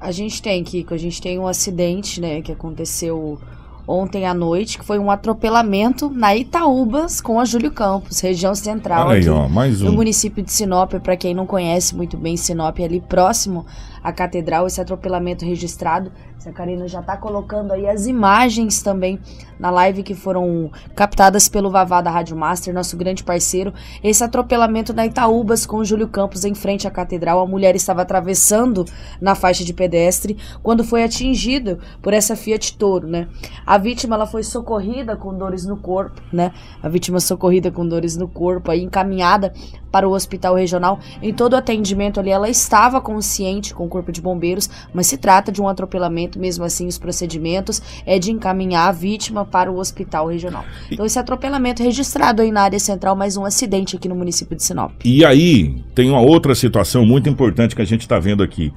[0.00, 3.38] A gente tem, Kiko, a gente tem um acidente, né, que aconteceu
[3.86, 9.06] ontem à noite, que foi um atropelamento na Itaúbas com a Júlio Campos, região central
[9.06, 9.94] Olha aí, aqui ó, mais no um.
[9.94, 13.66] município de Sinop, para quem não conhece muito bem Sinop, é ali próximo
[14.02, 16.12] à catedral, esse atropelamento registrado.
[16.44, 19.20] A Karina já tá colocando aí as imagens também
[19.60, 23.72] na live que foram captadas pelo Vavá da Rádio Master, nosso grande parceiro.
[24.02, 27.38] Esse atropelamento na Itaúbas com o Júlio Campos em frente à catedral.
[27.38, 28.84] A mulher estava atravessando
[29.20, 33.28] na faixa de pedestre quando foi atingido por essa Fiat Toro, né?
[33.64, 36.50] A vítima ela foi socorrida com dores no corpo, né?
[36.82, 39.52] A vítima socorrida com dores no corpo, aí encaminhada
[39.92, 40.98] para o hospital regional.
[41.20, 45.52] Em todo o atendimento ali, ela estava consciente com corpo de bombeiros, mas se trata
[45.52, 50.26] de um atropelamento, mesmo assim, os procedimentos é de encaminhar a vítima para o hospital
[50.28, 50.64] regional.
[50.90, 54.62] Então, esse atropelamento registrado aí na área central, mais um acidente aqui no município de
[54.62, 54.92] Sinop.
[55.04, 58.72] E aí, tem uma outra situação muito importante que a gente está vendo aqui.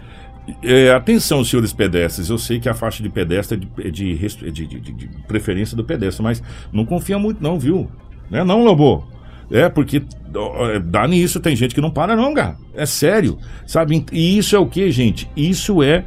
[0.62, 2.30] É, atenção, senhores pedestres.
[2.30, 5.08] Eu sei que a faixa de pedestre é de, é é de- de- de- de
[5.28, 7.90] preferência do pedestre, mas não confia muito, não, viu?
[8.30, 9.08] Né, não, Lobo?
[9.52, 12.56] É, porque é, dá nisso, tem gente que não para, não, cara.
[12.74, 13.38] É sério.
[13.66, 14.06] Sabe?
[14.12, 15.30] E isso é o que, gente?
[15.36, 16.06] Isso é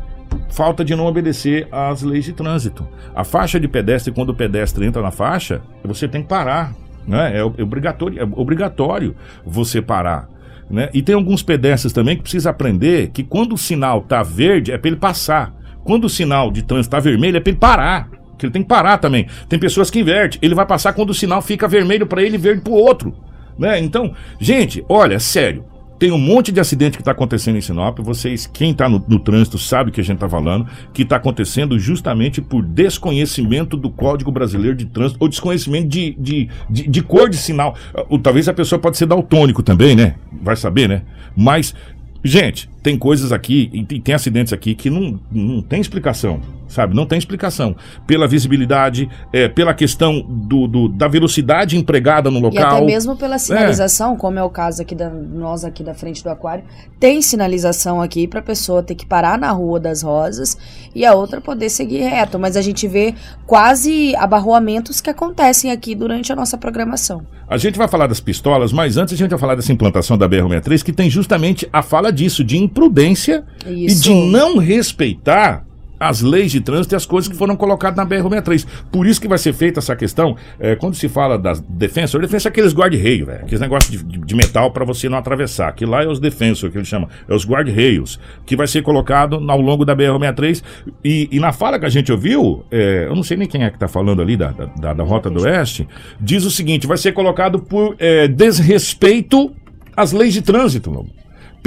[0.51, 2.87] falta de não obedecer às leis de trânsito.
[3.15, 6.75] A faixa de pedestre, quando o pedestre entra na faixa, você tem que parar.
[7.07, 7.39] Né?
[7.39, 10.29] É obrigatório, é obrigatório você parar.
[10.71, 10.91] Né?
[10.93, 14.77] E tem alguns pedestres também que precisa aprender que quando o sinal tá verde é
[14.77, 15.55] para ele passar.
[15.85, 18.11] Quando o sinal de trânsito tá vermelho é para ele parar.
[18.39, 19.27] Que ele tem que parar também.
[19.49, 20.39] Tem pessoas que invertem.
[20.43, 23.15] Ele vai passar quando o sinal fica vermelho para ele e verde para o outro.
[23.59, 23.81] Né?
[23.81, 25.65] Então, gente, olha, sério.
[25.99, 27.99] Tem um monte de acidente que está acontecendo em Sinop.
[27.99, 30.65] Vocês, quem está no, no trânsito, sabe o que a gente está falando.
[30.93, 36.49] Que está acontecendo justamente por desconhecimento do Código Brasileiro de Trânsito ou desconhecimento de, de,
[36.71, 37.75] de, de cor de sinal.
[38.09, 40.15] Ou, talvez a pessoa pode ser daltônico também, né?
[40.41, 41.03] Vai saber, né?
[41.37, 41.75] Mas,
[42.23, 46.41] gente, tem coisas aqui e tem, acidentes aqui que não, não tem explicação.
[46.69, 46.95] Sabe?
[46.95, 47.75] Não tem explicação.
[48.07, 52.77] Pela visibilidade, é, pela questão do, do- da velocidade empregada no E local.
[52.77, 56.31] até mesmo pela sinalização, como é o caso aqui da nós aqui da frente do
[56.31, 56.65] aquário,
[57.01, 60.57] tem sinalização aqui para pessoa ter que parar na Rua das Rosas
[60.95, 63.15] e a outra poder seguir reto, mas a gente vê
[63.47, 67.23] quase abarroamentos que acontecem aqui durante a nossa programação.
[67.49, 70.29] A gente vai falar das pistolas, mas antes a gente vai falar dessa implantação da
[70.29, 74.03] BR-63, que tem justamente a fala disso, de imprudência e Isso.
[74.03, 75.65] de não respeitar
[76.01, 78.67] as leis de trânsito e as coisas que foram colocadas na BR-63.
[78.93, 82.49] Por isso que vai ser feita essa questão, é, quando se fala das defensor, defensor
[82.49, 85.73] é aqueles guarda-reio, velho, aqueles negócios de, de- de metal para você não atravessar.
[85.73, 89.37] Que lá é os defensor, que eles chamam, é os guarda-reios, que vai ser colocado
[89.51, 90.63] ao longo da BR-63.
[91.05, 93.71] E, e na fala que a gente ouviu, é, eu não sei nem quem é
[93.71, 95.89] que tá falando ali da, da, da- Rota do Oeste,
[96.21, 99.53] diz o seguinte: vai ser colocado por é, desrespeito
[99.97, 101.11] às leis de trânsito, Lobo.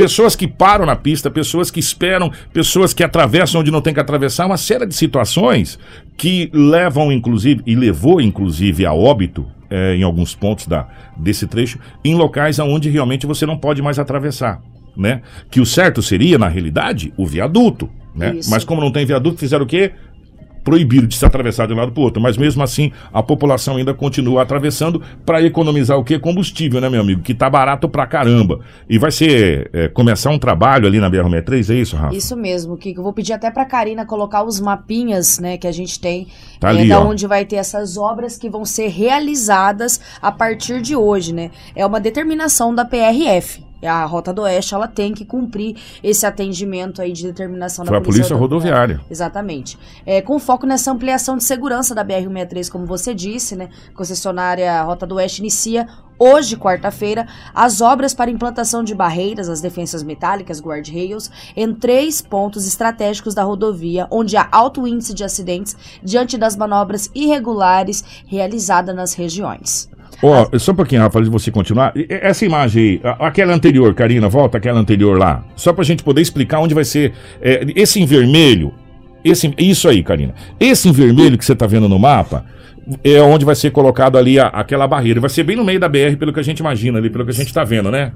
[0.01, 3.99] Pessoas que param na pista, pessoas que esperam, pessoas que atravessam onde não tem que
[3.99, 5.77] atravessar, uma série de situações
[6.17, 11.77] que levam, inclusive, e levou, inclusive, a óbito eh, em alguns pontos da, desse trecho,
[12.03, 14.59] em locais onde realmente você não pode mais atravessar.
[14.97, 15.21] Né?
[15.49, 17.87] Que o certo seria, na realidade, o viaduto.
[18.15, 18.39] Né?
[18.49, 19.91] Mas como não tem viaduto, fizeram o quê?
[20.63, 23.77] Proibido de se atravessar de um lado para o outro, mas mesmo assim a população
[23.77, 26.19] ainda continua atravessando para economizar o que?
[26.19, 27.21] Combustível, né, meu amigo?
[27.21, 28.59] Que tá barato pra caramba.
[28.89, 32.15] E vai ser é, começar um trabalho ali na BR-63, é isso, Rafa?
[32.15, 32.99] Isso mesmo, Kiko.
[32.99, 36.27] Eu vou pedir até pra Karina colocar os mapinhas, né, que a gente tem,
[36.59, 37.07] Tá é, ali, da ó.
[37.07, 41.51] onde vai ter essas obras que vão ser realizadas a partir de hoje, né?
[41.75, 43.63] É uma determinação da PRF.
[43.87, 47.97] A Rota do Oeste, ela tem que cumprir esse atendimento aí de determinação Foi da
[47.97, 49.01] a Polícia Rodo- Rodoviária.
[49.09, 49.77] Exatamente.
[50.05, 53.69] É, com foco nessa ampliação de segurança da BR-163, como você disse, né?
[53.93, 55.87] Concessionária Rota do Oeste inicia
[56.19, 62.67] hoje, quarta-feira, as obras para implantação de barreiras, as defensas metálicas, guard-rails, em três pontos
[62.67, 69.13] estratégicos da rodovia, onde há alto índice de acidentes diante das manobras irregulares realizadas nas
[69.13, 69.89] regiões.
[70.23, 71.93] Ó, só um pouquinho, Rafa, antes de você continuar.
[72.09, 75.43] Essa imagem aí, aquela anterior, Karina, volta aquela anterior lá.
[75.55, 77.13] Só pra gente poder explicar onde vai ser.
[77.41, 78.71] é, esse em vermelho.
[79.23, 80.33] Esse, isso aí, Karina.
[80.59, 82.45] Esse em vermelho que você tá vendo no mapa
[83.03, 85.19] é onde vai ser colocado ali a- aquela barreira.
[85.19, 87.29] Vai ser bem no meio da BR, pelo que a gente imagina ali, pelo que
[87.31, 88.11] a gente tá vendo, né?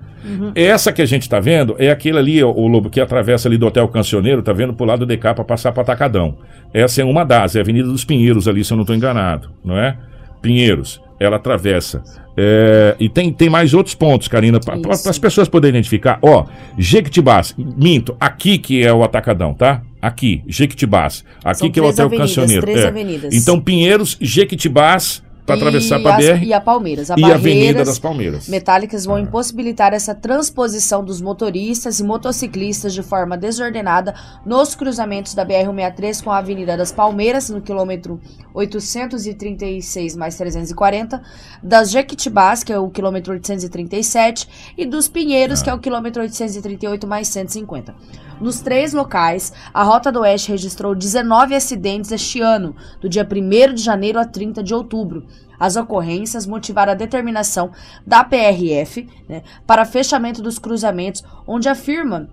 [0.55, 3.57] Essa que a gente tá vendo é aquele ali, o, o Lobo, que atravessa ali
[3.57, 6.37] do Hotel Cancioneiro, tá vendo pro lado do DK pra passar pra Atacadão.
[6.73, 9.49] Essa é uma das, é a Avenida dos Pinheiros ali, se eu não tô enganado,
[9.63, 9.95] não é?
[10.45, 12.03] Pinheiros, ela atravessa.
[12.37, 16.19] É, e tem, tem mais outros pontos, Karina, para as pessoas poderem identificar.
[16.21, 16.45] Ó,
[16.77, 19.81] Jequitibás, minto, aqui que é o Atacadão, tá?
[20.01, 21.23] Aqui, Jequitibás.
[21.43, 22.61] Aqui São que é o Hotel avenidas, Cancioneiro.
[22.61, 22.87] três é.
[22.87, 23.33] avenidas.
[23.33, 27.11] Então, Pinheiros, Jequitibás, para atravessar E para BR E a Palmeiras.
[27.11, 28.47] A e a Avenida das Palmeiras.
[28.47, 35.45] metálicas vão impossibilitar essa transposição dos motoristas e motociclistas de forma desordenada nos cruzamentos da
[35.45, 38.19] BR-163 com a Avenida das Palmeiras, no quilômetro
[38.53, 41.21] 836 mais 340,
[41.61, 47.05] das Jequitibás, que é o quilômetro 837, e dos Pinheiros, que é o quilômetro 838
[47.05, 47.93] mais 150.
[48.39, 53.73] Nos três locais, a Rota do Oeste registrou 19 acidentes este ano, do dia 1º
[53.73, 55.25] de janeiro a 30 de outubro.
[55.57, 57.71] As ocorrências motivaram a determinação
[58.05, 62.29] da PRF né, para fechamento dos cruzamentos, onde afirma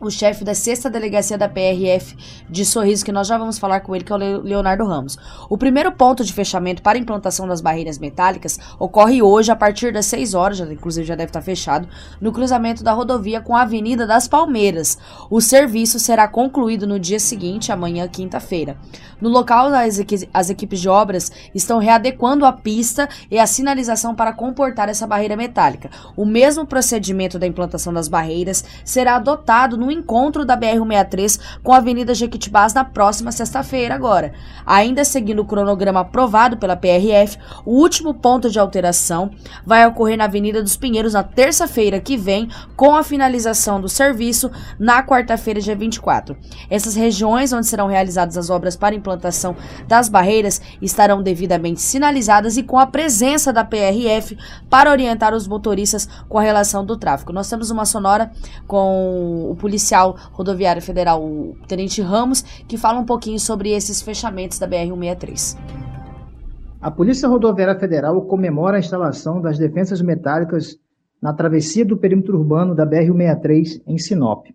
[0.00, 2.16] o chefe da sexta delegacia da PRF
[2.48, 5.16] de Sorriso, que nós já vamos falar com ele, que é o Le- Leonardo Ramos.
[5.48, 10.06] O primeiro ponto de fechamento para implantação das barreiras metálicas ocorre hoje a partir das
[10.06, 11.88] 6 horas, já, inclusive já deve estar fechado,
[12.20, 14.98] no cruzamento da rodovia com a Avenida das Palmeiras.
[15.30, 18.76] O serviço será concluído no dia seguinte, amanhã, quinta-feira.
[19.20, 24.14] No local, as, equi- as equipes de obras estão readequando a pista e a sinalização
[24.14, 25.90] para comportar essa barreira metálica.
[26.16, 31.78] O mesmo procedimento da implantação das barreiras será adotado no encontro da BR-163 com a
[31.78, 34.32] Avenida Jequitibás na próxima sexta-feira agora.
[34.64, 39.30] Ainda seguindo o cronograma aprovado pela PRF, o último ponto de alteração
[39.64, 44.50] vai ocorrer na Avenida dos Pinheiros na terça-feira que vem, com a finalização do serviço
[44.78, 46.36] na quarta-feira, dia 24.
[46.68, 49.54] Essas regiões onde serão realizadas as obras para implantação
[49.86, 54.36] das barreiras estarão devidamente sinalizadas e com a presença da PRF
[54.68, 57.32] para orientar os motoristas com a relação do tráfego.
[57.32, 58.32] Nós temos uma sonora
[58.66, 64.58] com o policial rodoviário federal, o Tenente Ramos, que fala um pouquinho sobre esses fechamentos
[64.58, 65.56] da BR-163.
[66.80, 70.76] A Polícia Rodoviária Federal comemora a instalação das defensas metálicas
[71.20, 74.46] na travessia do perímetro urbano da BR-163 em Sinop.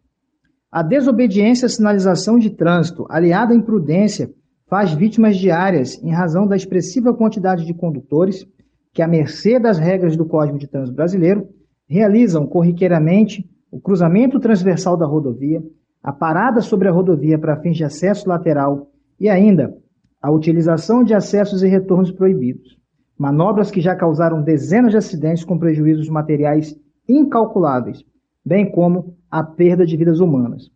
[0.72, 4.32] A desobediência à sinalização de trânsito, aliada à imprudência,
[4.72, 8.48] faz vítimas diárias em razão da expressiva quantidade de condutores
[8.94, 11.46] que, à mercê das regras do Código de Trânsito Brasileiro,
[11.90, 15.62] realizam corriqueiramente o cruzamento transversal da rodovia,
[16.02, 19.76] a parada sobre a rodovia para fins de acesso lateral E ainda,
[20.22, 22.80] a utilização de acessos e retornos proibidos.
[23.18, 26.74] Manobras que já causaram dezenas de acidentes com prejuízos materiais
[27.10, 28.06] incalculáveis,
[28.44, 30.72] bem como a perda de vidas humanas.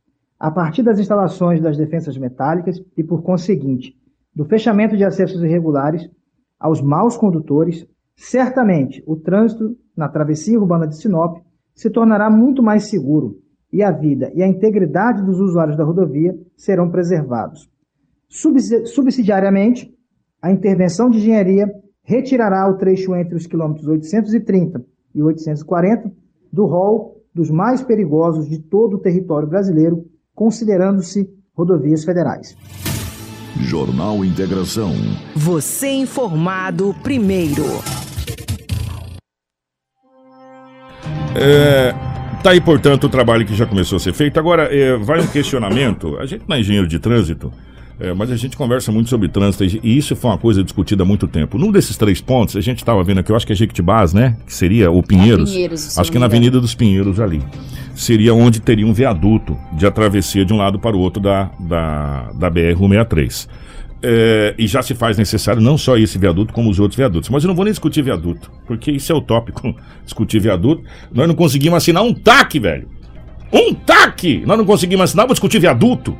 [0.45, 3.99] A partir das instalações das defensas metálicas e, por conseguinte,
[4.31, 6.07] do fechamento de acessos irregulares
[6.59, 11.39] aos maus condutores, certamente o trânsito na travessia urbana de Sinop
[11.73, 13.39] se tornará muito mais seguro
[13.73, 17.67] e a vida e a integridade dos usuários da rodovia serão preservados.
[18.29, 19.91] Subsidiariamente,
[20.39, 21.67] a intervenção de engenharia
[22.03, 26.11] retirará o trecho entre os quilômetros 830 e 840
[26.53, 30.05] do rol dos mais perigosos de todo o território brasileiro,
[30.35, 32.55] considerando-se rodovias federais.
[33.61, 34.93] Jornal Integração.
[35.35, 37.63] Você informado primeiro.
[41.37, 41.93] É,
[42.43, 44.37] tá aí, portanto, o trabalho que já começou a ser feito.
[44.37, 46.17] Agora, é, vai um questionamento.
[46.17, 47.51] A gente não é engenheiro de trânsito,
[47.99, 51.05] é, mas a gente conversa muito sobre trânsito e isso foi uma coisa discutida há
[51.05, 51.57] muito tempo.
[51.57, 54.35] Num desses três pontos, a gente estava vendo aqui, eu acho que é Jequitibás, né?
[54.45, 55.49] Que seria o Pinheiros.
[55.51, 57.41] É Pinheiros acho que na Avenida dos Pinheiros ali.
[57.95, 62.31] Seria onde teria um viaduto de travessia de um lado para o outro da, da,
[62.33, 63.47] da BR-163.
[64.03, 67.29] É, e já se faz necessário não só esse viaduto, como os outros viadutos.
[67.29, 70.83] Mas eu não vou nem discutir viaduto, porque isso é utópico, discutir viaduto.
[71.13, 72.89] Nós não conseguimos assinar um TAC, velho.
[73.53, 74.43] Um TAC!
[74.45, 76.15] Nós não conseguimos assinar, vou discutir viaduto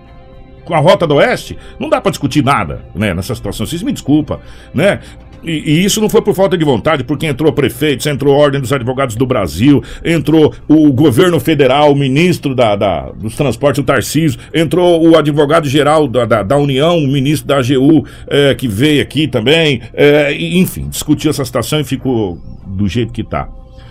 [0.65, 3.65] com a Rota do Oeste, não dá para discutir nada, né, nessa situação.
[3.65, 4.41] Vocês me desculpa,
[4.73, 4.99] né?
[5.45, 8.59] E, e, isso não foi por falta de vontade, porque entrou prefeitos, entrou a Ordem
[8.59, 13.85] dos Advogados do Brasil, entrou o governo federal, o ministro da, da dos transportes, o
[13.85, 19.01] Tarcísio, entrou o advogado-geral da, da, da, União, o ministro da AGU, é, que veio
[19.03, 23.47] aqui também, é, enfim, discutiu essa situação e ficou do jeito que está.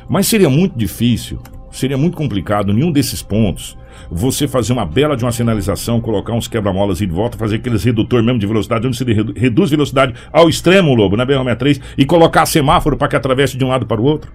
[0.08, 1.38] Mas seria muito difícil,
[1.74, 3.76] seria muito complicado nenhum desses pontos
[4.10, 7.84] você fazer uma bela de uma sinalização, colocar uns quebra-molas e de volta, fazer aqueles
[7.84, 12.46] redutor mesmo de velocidade, onde se reduz velocidade ao extremo, Lobo, na BR-63, e colocar
[12.46, 14.32] semáforo para que atravesse de um lado para o outro?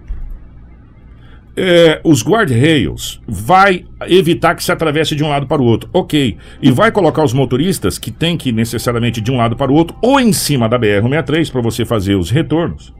[1.56, 6.36] É, os guard-rails vai evitar que se atravesse de um lado para o outro, ok.
[6.62, 9.74] E vai colocar os motoristas que tem que ir necessariamente de um lado para o
[9.74, 12.94] outro, ou em cima da BR-63 para você fazer os retornos.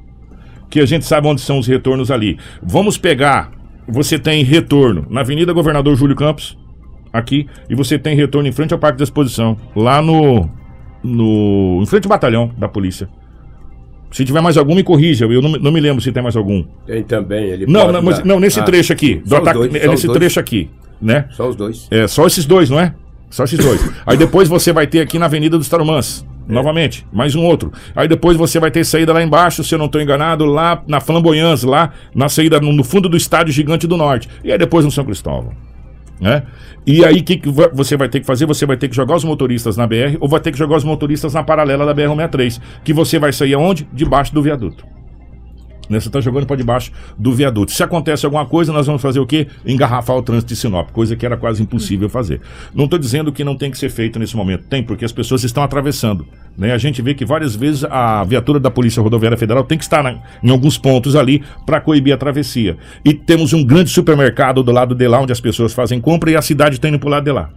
[0.69, 2.39] Que a gente sabe onde são os retornos ali.
[2.63, 3.51] Vamos pegar
[3.91, 6.57] você tem retorno na Avenida Governador Júlio Campos,
[7.13, 10.49] aqui, e você tem retorno em frente ao Parque da Exposição, lá no.
[11.03, 13.09] no em frente ao batalhão da polícia.
[14.11, 15.25] Se tiver mais algum, me corrija.
[15.27, 16.65] Eu não, não me lembro se tem mais algum.
[16.85, 17.45] Tem também.
[17.45, 19.23] Ele não, não, mas, não, nesse ah, trecho aqui.
[19.25, 20.69] Do ataque, dois, é nesse trecho aqui,
[21.01, 21.27] né?
[21.31, 21.87] Só os dois.
[21.91, 22.93] É, só esses dois, não é?
[23.31, 23.81] Só esses dois.
[24.05, 26.27] Aí depois você vai ter aqui na Avenida dos Tarumãs.
[26.51, 26.55] É.
[26.55, 27.73] Novamente, mais um outro.
[27.95, 31.01] Aí depois você vai ter saída lá embaixo, se eu não estou enganado, lá na
[31.01, 34.29] Flamboyance, lá na saída no, fundo do estádio Gigante do Norte.
[34.43, 35.53] E aí depois no São Cristóvão.
[36.21, 36.43] Né?
[36.87, 38.45] E aí o que, que você vai ter que fazer?
[38.47, 40.85] Você vai ter que jogar os motoristas na BR ou vai ter que jogar os
[40.85, 42.61] motoristas na paralela da BR-163.
[42.85, 43.89] Que você vai sair aonde?
[43.93, 45.00] Debaixo do viaduto.
[45.91, 45.99] Né?
[45.99, 47.73] Você está jogando para debaixo do viaduto.
[47.73, 49.49] Se acontece alguma coisa, nós vamos fazer o quê?
[49.67, 52.41] Engarrafar o trânsito de Sinop, coisa que era quase impossível fazer.
[52.73, 54.65] Não estou dizendo que não tem que ser feito nesse momento.
[54.69, 56.27] Tem, porque as pessoas estão atravessando.
[56.57, 56.73] Né?
[56.73, 60.03] A gente vê que várias vezes a viatura da Polícia Rodoviária Federal tem que estar
[60.03, 62.79] na, em alguns pontos ali para coibir a travessia.
[63.05, 66.37] E temos um grande supermercado do lado de lá, onde as pessoas fazem compra e
[66.37, 67.51] a cidade está indo para o lado de lá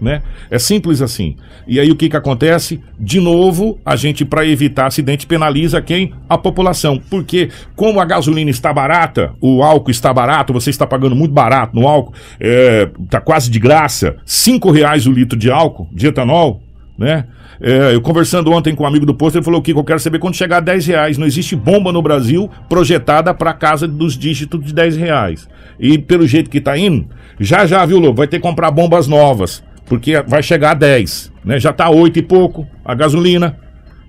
[0.00, 0.22] né?
[0.50, 1.36] É simples assim.
[1.66, 2.80] E aí o que que acontece?
[2.98, 6.12] De novo, a gente para evitar acidente penaliza quem?
[6.28, 7.00] A população.
[7.10, 11.78] Porque como a gasolina está barata, o álcool está barato, você está pagando muito barato
[11.78, 16.62] no álcool, é, tá quase de graça, cinco reais o litro de álcool, de etanol,
[16.98, 17.26] né?
[17.62, 20.18] É, eu conversando ontem com um amigo do posto, ele falou que eu quero saber
[20.18, 21.18] quando chegar a 10 reais.
[21.18, 25.46] Não existe bomba no Brasil projetada para casa dos dígitos de 10 reais.
[25.78, 27.06] E pelo jeito que está indo,
[27.38, 28.16] já já, viu, Lobo?
[28.16, 31.58] Vai ter que comprar bombas novas porque vai chegar a 10, né?
[31.58, 33.58] Já está 8 e pouco a gasolina.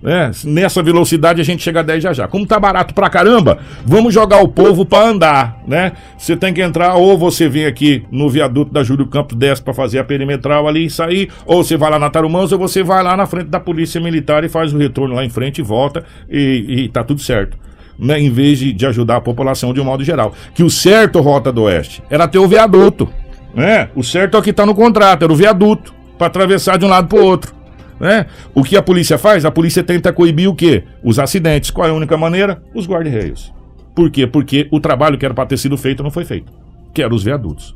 [0.00, 0.30] Né?
[0.44, 2.28] Nessa velocidade a gente chega a 10 já já.
[2.28, 5.92] Como tá barato pra caramba, vamos jogar o povo para andar, né?
[6.16, 9.74] Você tem que entrar, ou você vem aqui no viaduto da Júlio Campos, desce para
[9.74, 13.02] fazer a perimetral ali e sair, ou você vai lá na Tarumãs, ou você vai
[13.02, 16.04] lá na frente da Polícia Militar e faz o retorno lá em frente e volta
[16.30, 17.58] e, e tá tudo certo.
[17.98, 18.20] Né?
[18.20, 20.32] Em vez de, de ajudar a população de um modo geral.
[20.54, 23.08] Que o certo, Rota do Oeste, era ter o viaduto.
[23.54, 23.88] Né?
[23.94, 26.88] O certo é o que está no contrato, era o viaduto, para atravessar de um
[26.88, 27.54] lado para o outro.
[28.00, 28.26] Né?
[28.54, 29.44] O que a polícia faz?
[29.44, 30.84] A polícia tenta coibir o quê?
[31.04, 31.70] Os acidentes.
[31.70, 32.62] Qual é a única maneira?
[32.74, 33.52] Os guarda-reios.
[33.94, 34.26] Por quê?
[34.26, 36.50] Porque o trabalho que era para ter sido feito não foi feito,
[36.94, 37.74] que eram os viadutos.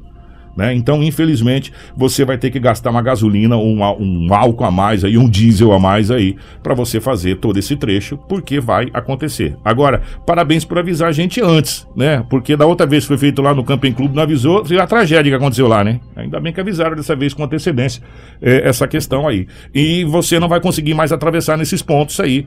[0.56, 0.74] Né?
[0.74, 5.18] Então, infelizmente, você vai ter que gastar uma gasolina, um, um álcool a mais aí,
[5.18, 9.54] um diesel a mais aí, para você fazer todo esse trecho, porque vai acontecer.
[9.62, 12.24] Agora, parabéns por avisar a gente antes, né?
[12.30, 14.86] Porque da outra vez que foi feito lá no Camping Clube, não avisou, foi a
[14.86, 16.00] tragédia que aconteceu lá, né?
[16.16, 18.02] Ainda bem que avisaram dessa vez com antecedência
[18.40, 19.46] é, essa questão aí.
[19.74, 22.46] E você não vai conseguir mais atravessar nesses pontos aí.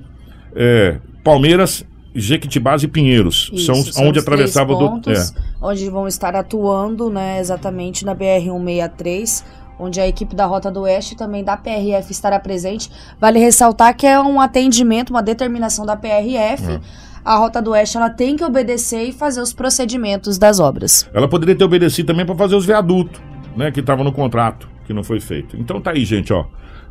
[0.55, 3.49] É, Palmeiras, Jequitibás e Pinheiros.
[3.53, 4.79] Isso, são são onde atravessava do.
[4.79, 5.41] pontos, é.
[5.61, 9.43] onde vão estar atuando, né, exatamente na BR-163,
[9.79, 12.89] onde a equipe da Rota do Oeste e também da PRF estará presente.
[13.19, 16.73] Vale ressaltar que é um atendimento, uma determinação da PRF.
[16.73, 16.79] É.
[17.23, 21.09] A Rota do Oeste ela tem que obedecer e fazer os procedimentos das obras.
[21.13, 23.21] Ela poderia ter obedecido também para fazer os viadutos,
[23.55, 23.71] né?
[23.71, 25.55] Que estavam no contrato, que não foi feito.
[25.57, 26.45] Então tá aí, gente, ó.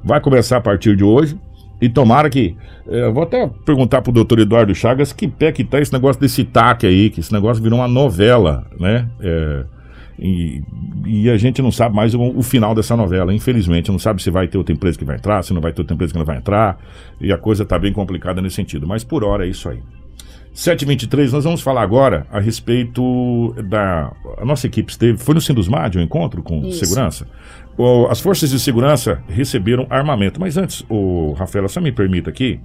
[0.05, 1.39] Vai começar a partir de hoje.
[1.81, 2.57] E tomara que.
[2.89, 6.20] eh, eu vou até perguntar pro doutor Eduardo Chagas que pé que tá esse negócio
[6.20, 9.09] desse TAC aí, que esse negócio virou uma novela, né?
[9.20, 9.64] É,
[10.18, 10.62] e,
[11.07, 13.91] e a gente não sabe mais o, o final dessa novela, infelizmente.
[13.91, 15.95] Não sabe se vai ter outra empresa que vai entrar, se não vai ter outra
[15.95, 16.79] empresa que não vai entrar.
[17.20, 18.87] E a coisa tá bem complicada nesse sentido.
[18.87, 19.79] Mas por hora é isso aí.
[20.53, 24.12] 723, nós vamos falar agora a respeito da.
[24.39, 25.16] A nossa equipe esteve.
[25.16, 26.85] Foi no Sindusmad o encontro com Isso.
[26.85, 27.29] segurança?
[28.11, 30.41] As forças de segurança receberam armamento.
[30.41, 32.61] Mas antes, o Rafaela, só me permita aqui.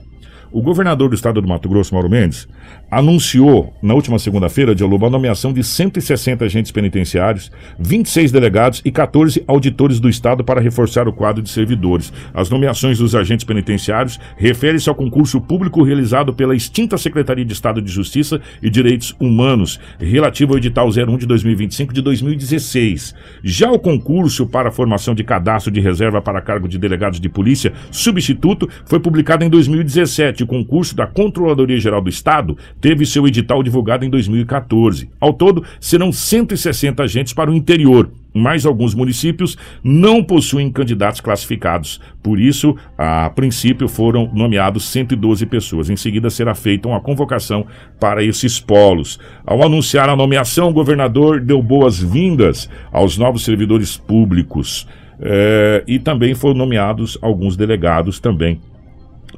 [0.54, 2.47] O governador do estado do Mato Grosso, Mauro Mendes,
[2.91, 8.91] anunciou na última segunda-feira, de Lobo, a nomeação de 160 agentes penitenciários, 26 delegados e
[8.91, 12.14] 14 auditores do estado para reforçar o quadro de servidores.
[12.36, 17.82] As nomeações dos agentes penitenciários referem-se ao concurso público realizado pela extinta Secretaria de Estado
[17.82, 23.16] de Justiça e Direitos Humanos, relativo ao edital 01 de 2025 de 2016.
[23.43, 27.28] Já o concurso para a formação de cadastro de reserva para cargo de delegados de
[27.28, 30.43] polícia substituto foi publicado em 2017.
[30.44, 35.10] O concurso da Controladoria Geral do Estado teve seu edital divulgado em 2014.
[35.20, 38.12] Ao todo, serão 160 agentes para o interior.
[38.34, 42.02] Mas alguns municípios não possuem candidatos classificados.
[42.22, 45.89] Por isso, a princípio foram nomeados 112 pessoas.
[45.89, 47.66] Em seguida, será feita uma convocação
[48.00, 49.20] para esses polos.
[49.46, 54.88] Ao anunciar a nomeação, o governador deu boas-vindas aos novos servidores públicos.
[55.22, 58.60] Eh, e também foram nomeados alguns delegados também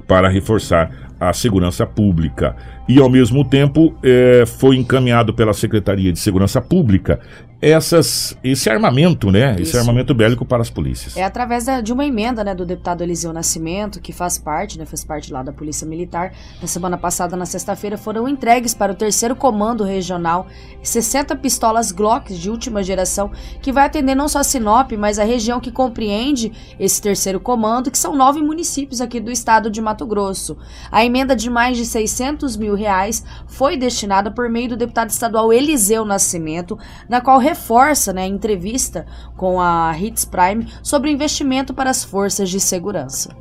[0.08, 2.56] para reforçar a segurança pública.
[2.88, 7.20] E, ao mesmo tempo, eh, foi encaminhado pela Secretaria de Segurança Pública
[7.62, 9.54] essas, esse armamento, né?
[9.54, 9.78] Esse Isso.
[9.80, 11.16] armamento bélico para as polícias.
[11.18, 14.86] É através da- de uma emenda né, do deputado Eliseu Nascimento, que faz parte, né,
[14.86, 16.34] fez parte lá da Polícia Militar.
[16.62, 20.48] Na semana passada, na sexta-feira, foram entregues para o terceiro comando regional
[20.84, 23.32] 60 pistolas Glocks de última geração,
[23.62, 27.98] que vai atender não só Sinop, mas a região que compreende esse terceiro comando, que
[27.98, 30.58] são nove municípios aqui do estado de Mato Grosso.
[30.92, 35.52] A emenda de mais de 600 mil reais foi destinada por meio do deputado estadual
[35.52, 36.78] Eliseu Nascimento,
[37.10, 39.06] na qual reforça né, a entrevista
[39.38, 43.34] com a Hits Prime sobre o investimento para as forças de segurança.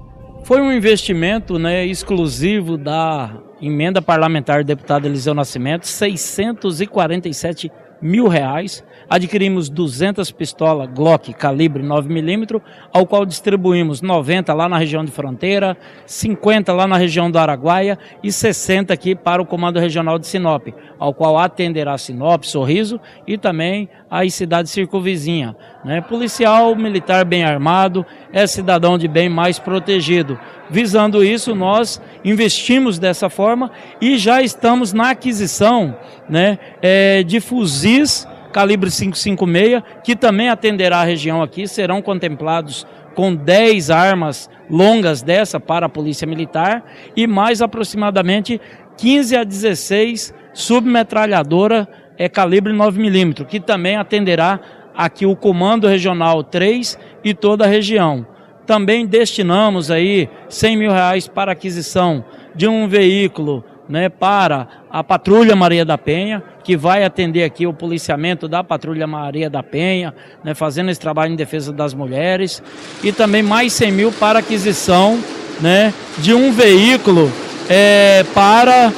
[0.45, 8.85] Foi um investimento né, exclusivo da emenda parlamentar do deputado Eliseu Nascimento, 647 mil reais.
[9.09, 12.61] Adquirimos 200 pistolas Glock calibre 9mm,
[12.93, 15.77] ao qual distribuímos 90 lá na região de fronteira,
[16.07, 20.69] 50 lá na região do Araguaia e 60 aqui para o Comando Regional de Sinop,
[20.99, 25.55] ao qual atenderá Sinop, Sorriso e também as cidades circunvizinhas.
[25.85, 26.01] Né?
[26.01, 30.39] Policial militar bem armado é cidadão de bem mais protegido.
[30.71, 35.97] Visando isso, nós investimos dessa forma e já estamos na aquisição
[36.29, 43.35] né, eh, de fuzis calibre 556, que também atenderá a região aqui, serão contemplados com
[43.35, 46.85] 10 armas longas dessa para a Polícia Militar
[47.17, 48.61] e mais aproximadamente
[48.97, 54.61] 15 a 16 submetralhadora é calibre 9mm, que também atenderá
[54.95, 58.25] aqui o Comando Regional 3 e toda a região.
[58.65, 62.25] Também destinamos aí 100 mil reais para aquisição
[62.55, 67.73] de um veículo né, para a Patrulha Maria da Penha, que vai atender aqui o
[67.73, 72.63] policiamento da Patrulha Maria da Penha, né, fazendo esse trabalho em defesa das mulheres,
[73.03, 75.19] e também mais 100 mil para aquisição
[75.61, 77.31] né, de um veículo
[77.69, 78.93] é, para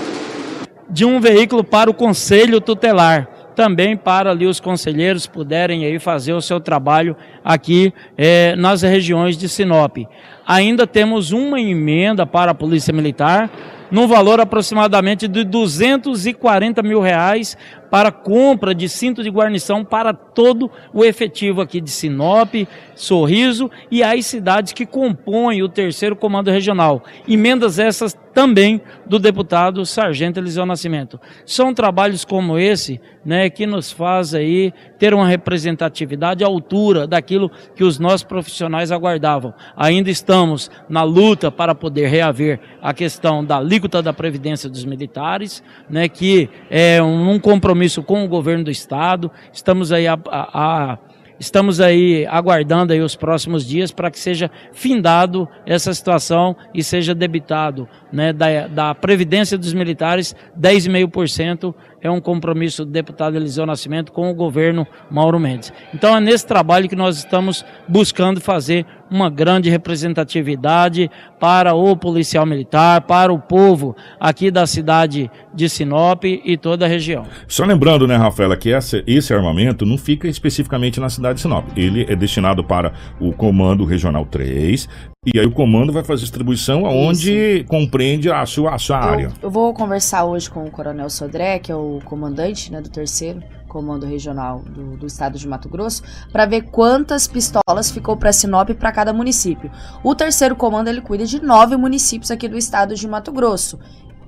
[0.88, 6.32] de um veículo para o Conselho Tutelar, também para ali os conselheiros puderem aí fazer
[6.32, 9.96] o seu trabalho aqui eh, nas regiões de Sinop.
[10.46, 13.50] Ainda temos uma emenda para a Polícia Militar,
[13.90, 17.56] no valor aproximadamente de 240 mil reais
[17.96, 22.52] para compra de cinto de guarnição para todo o efetivo aqui de Sinop,
[22.94, 27.02] Sorriso e as cidades que compõem o terceiro comando regional.
[27.26, 31.18] Emendas essas também do deputado Sargento Eliseu Nascimento.
[31.46, 37.50] São trabalhos como esse, né, que nos faz aí ter uma representatividade à altura daquilo
[37.74, 39.54] que os nossos profissionais aguardavam.
[39.74, 45.64] Ainda estamos na luta para poder reaver a questão da alíquota da previdência dos militares,
[45.88, 49.30] né, que é um compromisso com o governo do estado.
[49.52, 50.98] Estamos aí a, a, a
[51.38, 57.14] Estamos aí aguardando aí os próximos dias para que seja findado essa situação e seja
[57.14, 64.12] debitado né, da, da Previdência dos Militares 10,5% é um compromisso do deputado Eliseu Nascimento
[64.12, 65.72] com o governo Mauro Mendes.
[65.92, 72.44] Então é nesse trabalho que nós estamos buscando fazer uma grande representatividade para o policial
[72.46, 77.24] militar, para o povo aqui da cidade de Sinop e toda a região.
[77.46, 81.66] Só lembrando, né, Rafaela, que essa, esse armamento não fica especificamente na cidade de Sinop.
[81.76, 84.88] Ele é destinado para o Comando Regional 3,
[85.34, 87.64] e aí o comando vai fazer distribuição aonde Isso.
[87.64, 89.32] compreende a sua, a sua eu, área.
[89.42, 93.42] Eu vou conversar hoje com o Coronel Sodré, que é o comandante né, do terceiro
[93.76, 96.02] comando regional do, do estado de Mato Grosso,
[96.32, 99.70] para ver quantas pistolas ficou para Sinop para cada município.
[100.02, 103.78] O terceiro comando ele cuida de nove municípios aqui do estado de Mato Grosso.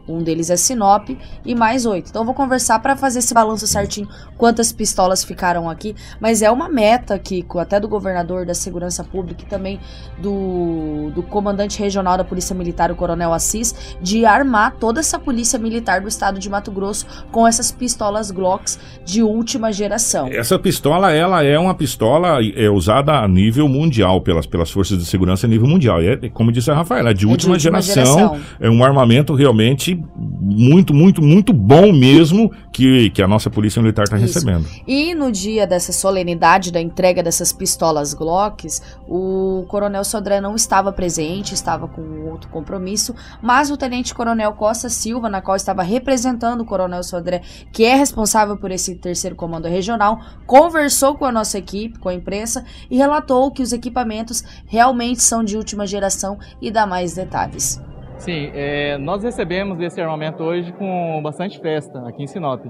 [0.09, 1.11] Um deles é Sinop
[1.45, 2.09] e mais oito.
[2.11, 5.95] Então eu vou conversar para fazer esse balanço certinho quantas pistolas ficaram aqui.
[6.21, 9.81] Mas é uma meta, Kiko, até do governador da Segurança Pública e também
[10.19, 15.59] do, do comandante regional da Polícia Militar, o Coronel Assis, de armar toda essa polícia
[15.59, 20.29] militar do estado de Mato Grosso com essas pistolas Glocks de última geração.
[20.29, 25.05] Essa pistola, ela é uma pistola é usada a nível mundial pelas, pelas forças de
[25.05, 26.03] segurança a nível mundial.
[26.03, 28.41] E é, como disse a Rafaela, é de, é última, de última geração, geração.
[28.61, 34.05] É um armamento realmente muito, muito, muito bom mesmo que, que a nossa Polícia Militar
[34.05, 34.67] está recebendo.
[34.87, 40.93] E no dia dessa solenidade da entrega dessas pistolas Glocks, o Coronel Sodré não estava
[40.93, 46.61] presente, estava com outro compromisso, mas o Tenente Coronel Costa Silva, na qual estava representando
[46.61, 47.43] o Coronel Sodré,
[47.73, 52.15] que é responsável por esse terceiro comando regional, conversou com a nossa equipe, com a
[52.15, 57.81] imprensa, e relatou que os equipamentos realmente são de última geração e dá mais detalhes.
[58.19, 62.65] Sim, é, nós recebemos esse armamento hoje com bastante festa aqui em Sinop.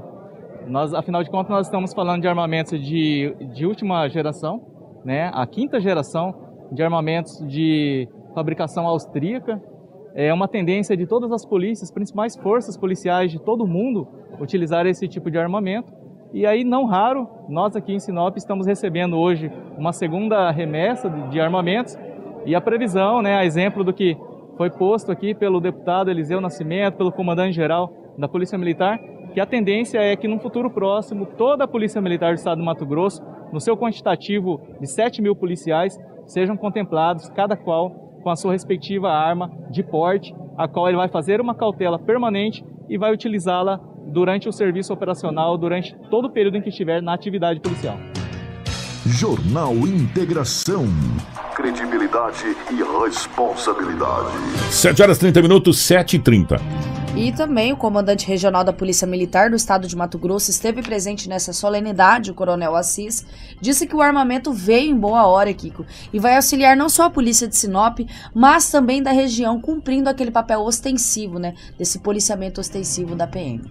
[0.67, 4.61] Nós, afinal de contas, nós estamos falando de armamentos de, de última geração,
[5.03, 5.31] né?
[5.33, 6.35] a quinta geração
[6.71, 9.61] de armamentos de fabricação austríaca.
[10.15, 14.07] É uma tendência de todas as polícias, principais forças policiais de todo o mundo,
[14.39, 15.91] utilizar esse tipo de armamento.
[16.31, 21.41] E aí, não raro, nós aqui em Sinop estamos recebendo hoje uma segunda remessa de
[21.41, 21.97] armamentos
[22.45, 24.15] e a previsão, né, a exemplo do que
[24.59, 28.99] foi posto aqui pelo deputado Eliseu Nascimento, pelo comandante-geral da Polícia Militar,
[29.33, 32.65] que a tendência é que no futuro próximo toda a Polícia Militar do Estado do
[32.65, 35.97] Mato Grosso, no seu quantitativo de 7 mil policiais,
[36.27, 37.91] sejam contemplados, cada qual
[38.21, 42.65] com a sua respectiva arma de porte, a qual ele vai fazer uma cautela permanente
[42.89, 47.15] e vai utilizá-la durante o serviço operacional, durante todo o período em que estiver na
[47.15, 47.97] atividade policial.
[49.11, 50.87] Jornal Integração.
[51.57, 54.37] Credibilidade e responsabilidade.
[54.71, 56.57] 7 horas 30 minutos, 7 e 30.
[57.17, 61.27] E também o comandante regional da Polícia Militar do estado de Mato Grosso esteve presente
[61.27, 63.27] nessa solenidade, o Coronel Assis,
[63.59, 67.11] disse que o armamento veio em boa hora, Kiko, e vai auxiliar não só a
[67.11, 68.01] polícia de Sinop,
[68.35, 73.63] mas também da região, cumprindo aquele papel ostensivo, né, desse policiamento ostensivo da PM.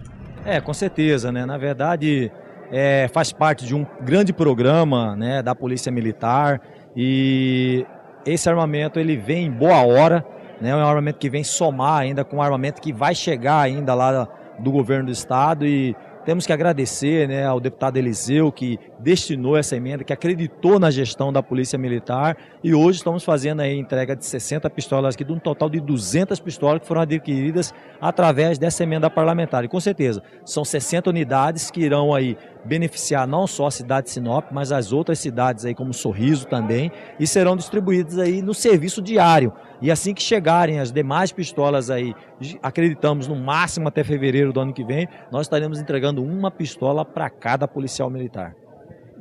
[0.44, 1.46] É, com certeza, né?
[1.46, 2.32] Na verdade,
[2.70, 6.60] é, faz parte de um grande programa né, da Polícia Militar.
[6.96, 7.86] E
[8.26, 10.24] esse armamento ele vem em boa hora,
[10.60, 13.94] né, é um armamento que vem somar ainda com um armamento que vai chegar ainda
[13.94, 15.66] lá do governo do estado.
[15.66, 15.94] E
[16.28, 21.32] temos que agradecer né, ao deputado Eliseu que destinou essa emenda, que acreditou na gestão
[21.32, 22.36] da Polícia Militar.
[22.62, 26.38] E hoje estamos fazendo a entrega de 60 pistolas aqui, de um total de 200
[26.38, 29.64] pistolas que foram adquiridas através dessa emenda parlamentar.
[29.64, 34.12] E com certeza, são 60 unidades que irão aí beneficiar não só a cidade de
[34.12, 39.00] Sinop, mas as outras cidades aí como Sorriso também e serão distribuídas aí no serviço
[39.02, 39.52] diário.
[39.80, 42.14] E assim que chegarem as demais pistolas aí,
[42.62, 47.30] acreditamos no máximo até fevereiro do ano que vem, nós estaremos entregando uma pistola para
[47.30, 48.54] cada policial militar.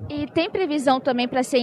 [0.10, 1.60] E tem previsão também para ser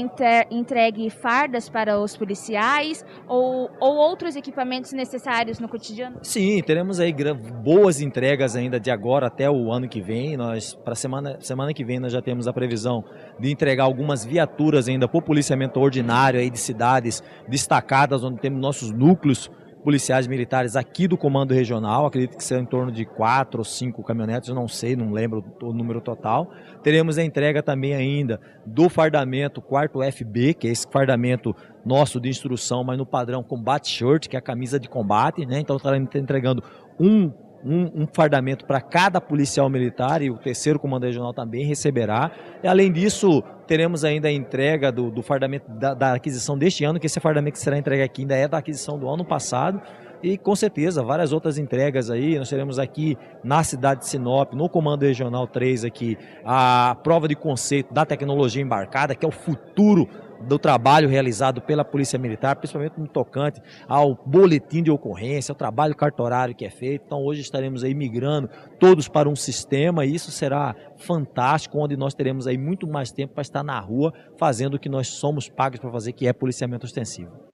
[0.51, 6.19] entregue fardas para os policiais ou, ou outros equipamentos necessários no cotidiano?
[6.23, 7.15] Sim, teremos aí
[7.63, 10.37] boas entregas ainda de agora até o ano que vem.
[10.37, 13.05] Nós para semana semana que vem nós já temos a previsão
[13.39, 18.61] de entregar algumas viaturas ainda para o policiamento ordinário aí de cidades destacadas onde temos
[18.61, 19.51] nossos núcleos
[19.85, 24.03] policiais militares aqui do Comando Regional, acredito que será em torno de quatro ou cinco
[24.03, 26.51] caminhonetes, eu não sei, não lembro o número total.
[26.83, 31.55] Teremos a entrega também ainda do fardamento 4 FB, que é esse fardamento
[31.85, 35.61] nosso de instrução, mas no padrão Combat Shirt, que é a camisa de combate, né?
[35.61, 36.65] Então estaremos entregando
[36.99, 37.31] um
[37.65, 42.31] um, um fardamento para cada policial militar e o terceiro comando regional também receberá.
[42.63, 47.01] E, além disso, teremos ainda a entrega do, do fardamento da, da, aquisição deste ano,
[47.01, 49.81] que esse fardamento que será entregue aqui ainda é da aquisição do ano passado.
[50.23, 52.39] E com certeza, várias outras entregas aí.
[52.39, 57.37] Nós teremos aqui na cidade de Sinop, no Comando Regional 3 aqui, a prova de
[57.37, 60.09] conceito da tecnologia embarcada, que é o futuro
[60.47, 65.95] do trabalho realizado pela Polícia Militar, principalmente no tocante ao boletim de ocorrência, ao trabalho
[65.95, 67.05] cartorário que é feito.
[67.07, 72.15] Então hoje estaremos aí migrando todos para um sistema e isso será fantástico, onde nós
[72.15, 75.81] teremos aí muito mais tempo para estar na rua fazendo o que nós somos pagos
[75.81, 77.54] para fazer, que é policiamento ostensivo.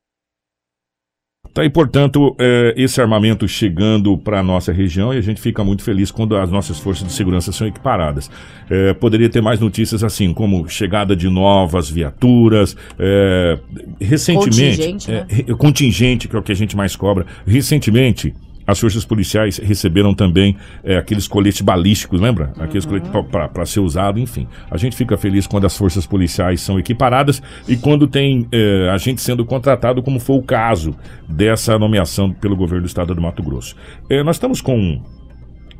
[1.52, 5.64] Tá aí, portanto, é, esse armamento chegando para a nossa região e a gente fica
[5.64, 8.30] muito feliz quando as nossas forças de segurança são equiparadas.
[8.68, 13.58] É, poderia ter mais notícias assim, como chegada de novas viaturas, é,
[14.00, 14.76] recentemente.
[14.78, 15.26] Contingente, né?
[15.58, 17.26] contingente, que é o que a gente mais cobra.
[17.44, 18.32] Recentemente,
[18.70, 22.52] as forças policiais receberam também é, aqueles coletes balísticos, lembra?
[22.58, 23.00] Aqueles uhum.
[23.00, 23.10] coletes
[23.52, 24.46] para ser usado, enfim.
[24.70, 28.98] A gente fica feliz quando as forças policiais são equiparadas e quando tem é, a
[28.98, 30.94] gente sendo contratado, como foi o caso
[31.28, 33.74] dessa nomeação pelo governo do estado do Mato Grosso.
[34.08, 35.02] É, nós estamos com um,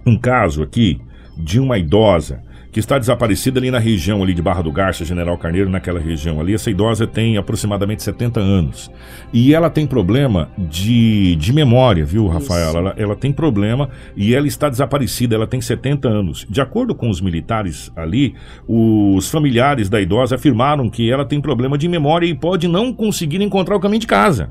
[0.07, 1.01] um caso aqui
[1.37, 5.37] de uma idosa que está desaparecida ali na região ali de Barra do Garça, General
[5.37, 6.55] Carneiro, naquela região ali.
[6.55, 8.91] Essa idosa tem aproximadamente 70 anos.
[9.33, 12.79] E ela tem problema de, de memória, viu, Rafaela?
[12.79, 16.47] Ela, ela tem problema e ela está desaparecida, ela tem 70 anos.
[16.49, 18.35] De acordo com os militares ali,
[18.69, 23.43] os familiares da idosa afirmaram que ela tem problema de memória e pode não conseguir
[23.43, 24.51] encontrar o caminho de casa.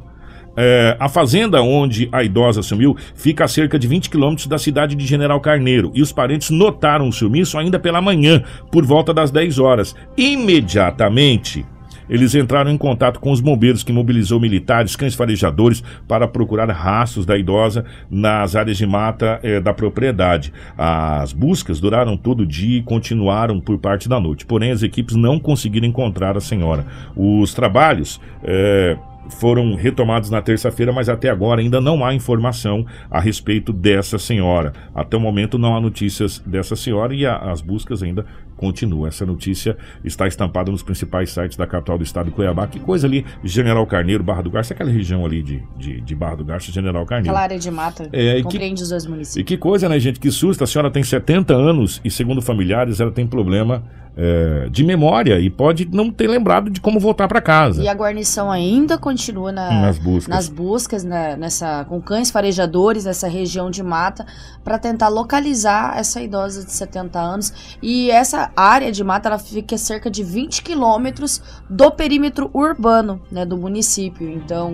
[0.62, 4.94] É, a fazenda onde a idosa sumiu fica a cerca de 20 quilômetros da cidade
[4.94, 9.32] de General Carneiro e os parentes notaram o sumiço ainda pela manhã, por volta das
[9.32, 9.96] 10 horas.
[10.18, 11.66] Imediatamente,
[12.10, 17.26] eles entraram em contato com os bombeiros que mobilizou militares, cães farejadores para procurar rastros
[17.26, 20.52] da idosa nas áreas de mata eh, da propriedade.
[20.78, 24.46] As buscas duraram todo o dia e continuaram por parte da noite.
[24.46, 26.86] Porém, as equipes não conseguiram encontrar a senhora.
[27.16, 28.98] Os trabalhos eh,
[29.30, 34.74] foram retomados na terça-feira, mas até agora ainda não há informação a respeito dessa senhora.
[34.94, 38.26] Até o momento não há notícias dessa senhora e a, as buscas ainda
[38.60, 39.08] continuam.
[39.08, 42.68] Essa notícia está estampada nos principais sites da capital do estado de Cuiabá.
[42.68, 46.36] Que coisa ali, General Carneiro, Barra do Garça, aquela região ali de, de, de Barra
[46.36, 47.32] do Garça, General Carneiro.
[47.32, 49.38] Aquela área de mata, é, compreende que, os dois municípios.
[49.38, 50.20] E que coisa, né, gente?
[50.20, 50.64] Que susto.
[50.64, 53.84] A senhora tem 70 anos e, segundo familiares, ela tem problema
[54.22, 57.82] é, de memória e pode não ter lembrado de como voltar para casa.
[57.82, 63.06] E a guarnição ainda continua na, nas buscas, nas buscas né, nessa, com cães farejadores
[63.06, 64.26] nessa região de mata
[64.62, 67.78] para tentar localizar essa idosa de 70 anos.
[67.82, 73.22] E essa área de mata ela fica a cerca de 20 quilômetros do perímetro urbano
[73.32, 74.30] né, do município.
[74.30, 74.74] Então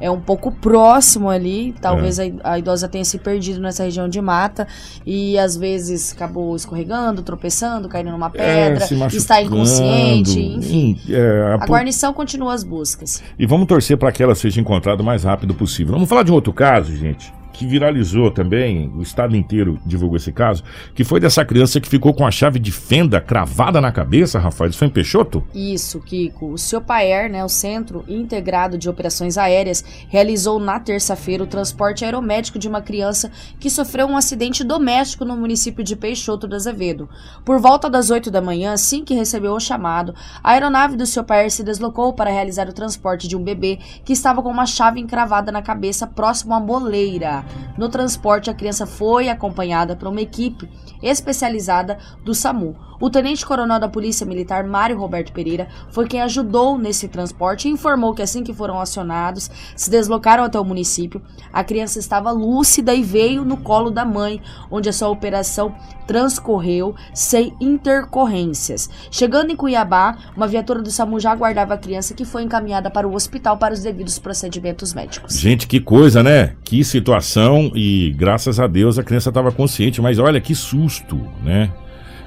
[0.00, 1.74] é um pouco próximo ali.
[1.80, 2.32] Talvez é.
[2.44, 4.66] a, idosa tenha se perdido nessa região de mata
[5.04, 11.00] e às vezes acabou escorregando, tropeçando, caindo numa é, pedra, é, está inconsciente, enfim.
[11.08, 13.22] É, a, a guarnição continua as buscas.
[13.38, 15.94] E vamos torcer para que ela seja encontrada o mais rápido possível.
[15.94, 20.30] Vamos falar de um outro caso, gente que viralizou também, o estado inteiro divulgou esse
[20.30, 20.62] caso,
[20.94, 24.68] que foi dessa criança que ficou com a chave de fenda cravada na cabeça, Rafael.
[24.68, 25.42] Isso foi em Peixoto?
[25.54, 26.52] Isso, Kiko.
[26.52, 32.58] O CIOPAER, né, o Centro Integrado de Operações Aéreas, realizou na terça-feira o transporte aeromédico
[32.58, 37.08] de uma criança que sofreu um acidente doméstico no município de Peixoto do Azevedo.
[37.44, 41.50] Por volta das 8 da manhã, assim que recebeu o chamado, a aeronave do CIOPAER
[41.50, 45.50] se deslocou para realizar o transporte de um bebê que estava com uma chave encravada
[45.50, 47.45] na cabeça próximo à moleira.
[47.76, 50.68] No transporte, a criança foi acompanhada por uma equipe
[51.02, 52.76] especializada do SAMU.
[52.98, 58.14] O tenente-coronel da Polícia Militar, Mário Roberto Pereira, foi quem ajudou nesse transporte e informou
[58.14, 61.20] que assim que foram acionados, se deslocaram até o município.
[61.52, 64.40] A criança estava lúcida e veio no colo da mãe,
[64.70, 65.74] onde a sua operação
[66.06, 68.88] transcorreu sem intercorrências.
[69.10, 73.06] Chegando em Cuiabá, uma viatura do SAMU já aguardava a criança que foi encaminhada para
[73.06, 75.38] o hospital para os devidos procedimentos médicos.
[75.38, 76.54] Gente, que coisa, né?
[76.64, 81.72] Que situação e graças a Deus a criança estava consciente, mas olha que susto, né?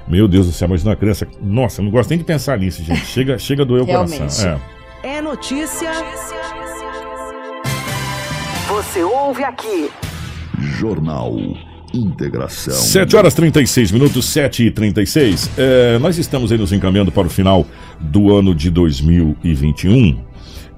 [0.08, 1.26] Meu Deus do céu, imagina uma criança.
[1.40, 3.04] Nossa, não gosto nem de pensar nisso, gente.
[3.06, 4.60] Chega, chega a doer o coração.
[5.02, 5.16] É.
[5.16, 5.90] é notícia.
[8.68, 9.90] Você ouve aqui.
[10.58, 11.36] Jornal
[11.92, 12.72] Integração.
[12.74, 15.50] 7 horas 36 minutos, 7 e 36.
[15.58, 17.66] É, nós estamos aí nos encaminhando para o final
[17.98, 20.20] do ano de 2021.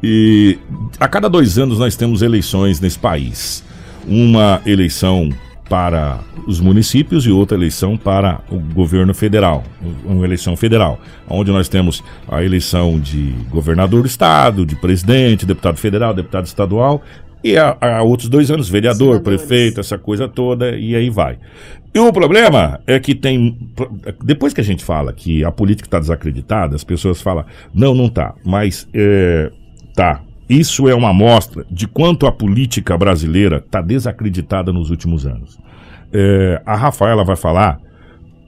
[0.02, 0.58] E
[0.98, 3.62] a cada dois anos nós temos eleições nesse país.
[4.06, 5.28] Uma eleição
[5.68, 9.62] para os municípios e outra eleição para o governo federal,
[10.04, 15.78] uma eleição federal, onde nós temos a eleição de governador do estado, de presidente, deputado
[15.78, 17.02] federal, deputado estadual
[17.44, 19.42] e há, há outros dois anos vereador, Senadores.
[19.42, 21.38] prefeito, essa coisa toda e aí vai.
[21.94, 23.58] E o problema é que tem.
[24.22, 27.44] Depois que a gente fala que a política está desacreditada, as pessoas falam,
[27.74, 28.34] não, não tá.
[28.44, 29.50] Mas é,
[29.94, 30.20] tá.
[30.48, 35.58] Isso é uma amostra de quanto a política brasileira está desacreditada nos últimos anos.
[36.12, 37.80] É, a Rafaela vai falar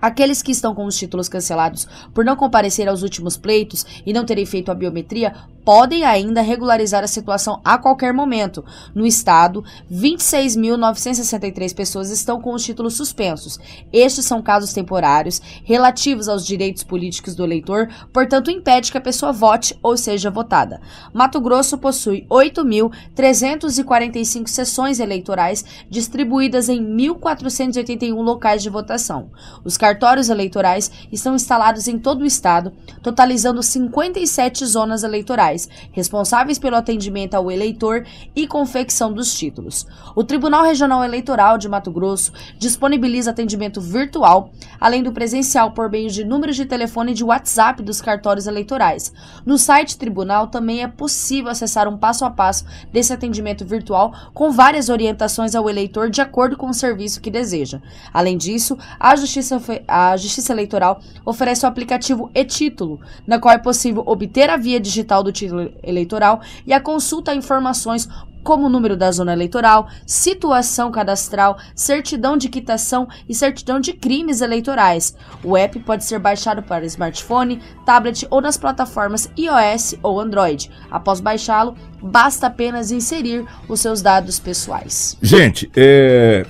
[0.01, 4.25] Aqueles que estão com os títulos cancelados por não comparecer aos últimos pleitos e não
[4.25, 5.33] terem feito a biometria
[5.67, 8.63] podem ainda regularizar a situação a qualquer momento.
[8.95, 13.59] No estado, 26.963 pessoas estão com os títulos suspensos.
[13.91, 19.33] Estes são casos temporários relativos aos direitos políticos do eleitor, portanto, impede que a pessoa
[19.33, 20.79] vote ou seja votada.
[21.13, 29.31] Mato Grosso possui 8.345 sessões eleitorais distribuídas em 1.481 locais de votação.
[29.65, 36.75] Os cartórios eleitorais estão instalados em todo o estado, totalizando 57 zonas eleitorais responsáveis pelo
[36.75, 39.87] atendimento ao eleitor e confecção dos títulos.
[40.13, 46.09] O Tribunal Regional Eleitoral de Mato Grosso disponibiliza atendimento virtual, além do presencial por meio
[46.09, 49.13] de números de telefone e de WhatsApp dos cartórios eleitorais.
[49.45, 54.51] No site tribunal também é possível acessar um passo a passo desse atendimento virtual com
[54.51, 57.81] várias orientações ao eleitor de acordo com o serviço que deseja.
[58.13, 64.03] Além disso, a Justiça, a Justiça Eleitoral oferece o aplicativo e-Título, na qual é possível
[64.05, 68.07] obter a via digital do título eleitoral e a consulta a informações
[68.47, 74.39] como o número da zona eleitoral, situação cadastral, certidão de quitação e certidão de crimes
[74.39, 75.13] eleitorais.
[75.43, 80.71] O app pode ser baixado para smartphone, tablet ou nas plataformas iOS ou Android.
[80.89, 85.17] Após baixá-lo, basta apenas inserir os seus dados pessoais.
[85.21, 86.45] Gente, é,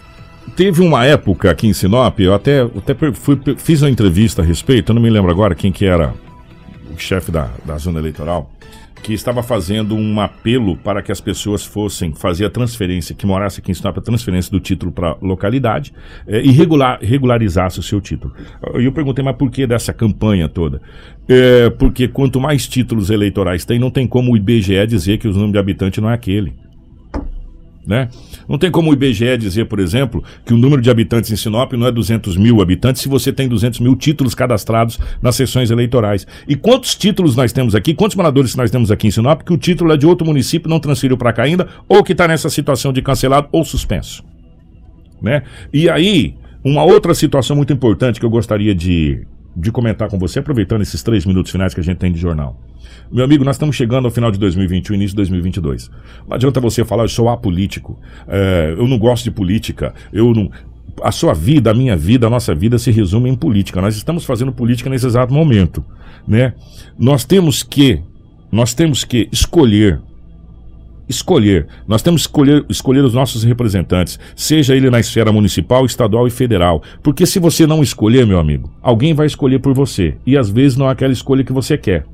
[0.58, 4.92] teve uma época aqui em Sinop, eu até, até fui, fiz uma entrevista a respeito,
[4.92, 6.16] eu não me lembro agora quem que era
[6.94, 8.52] o chefe da, da zona eleitoral
[9.04, 13.60] que estava fazendo um apelo para que as pessoas fossem fazer a transferência, que morasse
[13.60, 15.94] aqui em Sinop, a transferência do título para localidade
[16.28, 18.34] é, e regular, regularizasse o seu título.
[18.80, 20.82] E eu perguntei, mas por que dessa campanha toda?
[21.30, 25.32] É, porque quanto mais títulos eleitorais tem, não tem como o IBGE dizer que o
[25.32, 26.54] número de habitantes não é aquele.
[27.88, 28.10] Né?
[28.50, 31.72] Não tem como o IBGE dizer, por exemplo, que o número de habitantes em Sinop
[31.72, 36.28] não é 200 mil habitantes se você tem 200 mil títulos cadastrados nas sessões eleitorais.
[36.50, 39.58] E quantos títulos nós temos aqui, quantos moradores nós temos aqui em Sinop que o
[39.58, 42.92] título é de outro município, não transferiu para cá ainda, ou que está nessa situação
[42.92, 44.22] de cancelado ou suspenso?
[45.22, 45.44] Né?
[45.72, 49.26] E aí, uma outra situação muito importante que eu gostaria de,
[49.60, 52.56] de comentar com você, aproveitando esses três minutos finais que a gente tem de jornal.
[53.12, 55.90] Meu amigo, nós estamos chegando ao final de 2021, início de 2022.
[56.28, 60.52] Não adianta você falar, eu sou apolítico, é, eu não gosto de política, eu não.
[61.02, 63.82] A sua vida, a minha vida, a nossa vida se resume em política.
[63.82, 65.84] Nós estamos fazendo política nesse exato momento,
[66.28, 66.54] né?
[66.98, 68.02] Nós temos que,
[68.52, 70.00] nós temos que escolher
[71.08, 71.68] escolher.
[71.88, 76.32] Nós temos que escolher, escolher os nossos representantes, seja ele na esfera municipal, estadual e
[76.32, 76.82] federal.
[77.02, 80.16] Porque se você não escolher, meu amigo, alguém vai escolher por você.
[80.26, 82.06] E às vezes não é aquela escolha que você quer.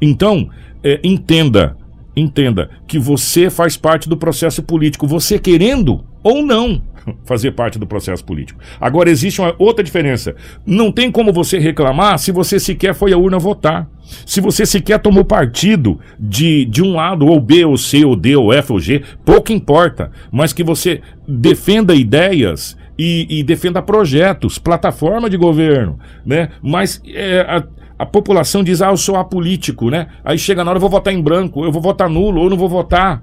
[0.00, 0.48] Então,
[0.82, 1.76] é, entenda,
[2.16, 5.06] entenda que você faz parte do processo político.
[5.06, 6.82] Você querendo ou não
[7.24, 8.60] fazer parte do processo político.
[8.80, 10.34] Agora existe uma outra diferença.
[10.66, 13.88] Não tem como você reclamar se você sequer foi à urna votar.
[14.26, 18.34] Se você sequer tomou partido de, de um lado, ou B, ou C, ou D,
[18.34, 20.10] ou F, ou G, pouco importa.
[20.32, 26.50] Mas que você defenda ideias e, e defenda projetos, plataforma de governo, né?
[26.62, 27.64] Mas é, a,
[27.98, 30.08] a população diz, ah, eu sou apolítico, né?
[30.24, 32.56] Aí chega na hora, eu vou votar em branco, eu vou votar nulo, ou não
[32.56, 33.22] vou votar.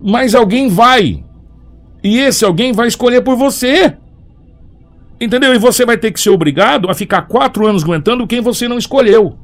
[0.00, 1.24] Mas alguém vai
[2.02, 3.94] e esse alguém vai escolher por você.
[5.20, 5.54] Entendeu?
[5.54, 8.78] E você vai ter que ser obrigado a ficar quatro anos aguentando quem você não
[8.78, 9.36] escolheu.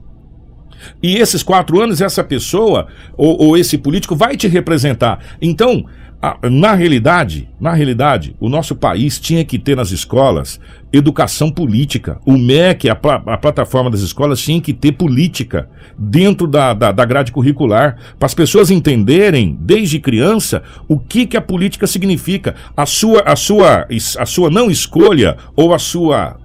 [1.02, 2.86] E esses quatro anos, essa pessoa
[3.16, 5.18] ou, ou esse político vai te representar.
[5.40, 5.84] Então,
[6.50, 10.58] na realidade, na realidade, o nosso país tinha que ter nas escolas
[10.96, 12.18] educação política.
[12.24, 15.68] O MEC, a, a plataforma das escolas, tinha que ter política
[15.98, 21.36] dentro da, da, da grade curricular, para as pessoas entenderem, desde criança, o que, que
[21.36, 22.54] a política significa.
[22.76, 23.86] A sua, a, sua,
[24.18, 26.38] a sua não escolha ou a sua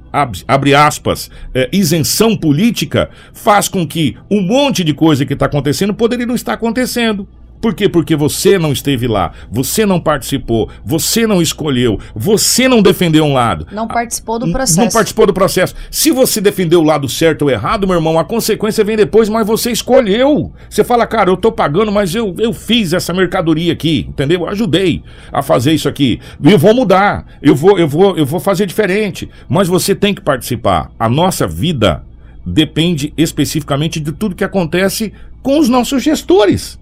[0.47, 5.93] abre aspas, é, isenção política, faz com que um monte de coisa que está acontecendo
[5.93, 7.27] poderia não estar acontecendo.
[7.62, 7.88] Por quê?
[7.88, 13.34] Porque você não esteve lá, você não participou, você não escolheu, você não defendeu um
[13.34, 13.68] lado.
[13.72, 14.80] Não participou do processo.
[14.80, 15.76] Não participou do processo.
[15.91, 19.45] Se você defendeu o lado certo ou errado, meu irmão, a consequência vem depois, mas
[19.45, 20.51] você escolheu.
[20.68, 24.41] Você fala, cara, eu tô pagando, mas eu, eu fiz essa mercadoria aqui, entendeu?
[24.41, 26.20] Eu ajudei a fazer isso aqui.
[26.43, 29.30] E eu vou mudar, eu vou, eu vou, eu vou fazer diferente.
[29.47, 30.91] Mas você tem que participar.
[30.97, 32.03] A nossa vida
[32.43, 36.80] depende especificamente de tudo que acontece com os nossos gestores.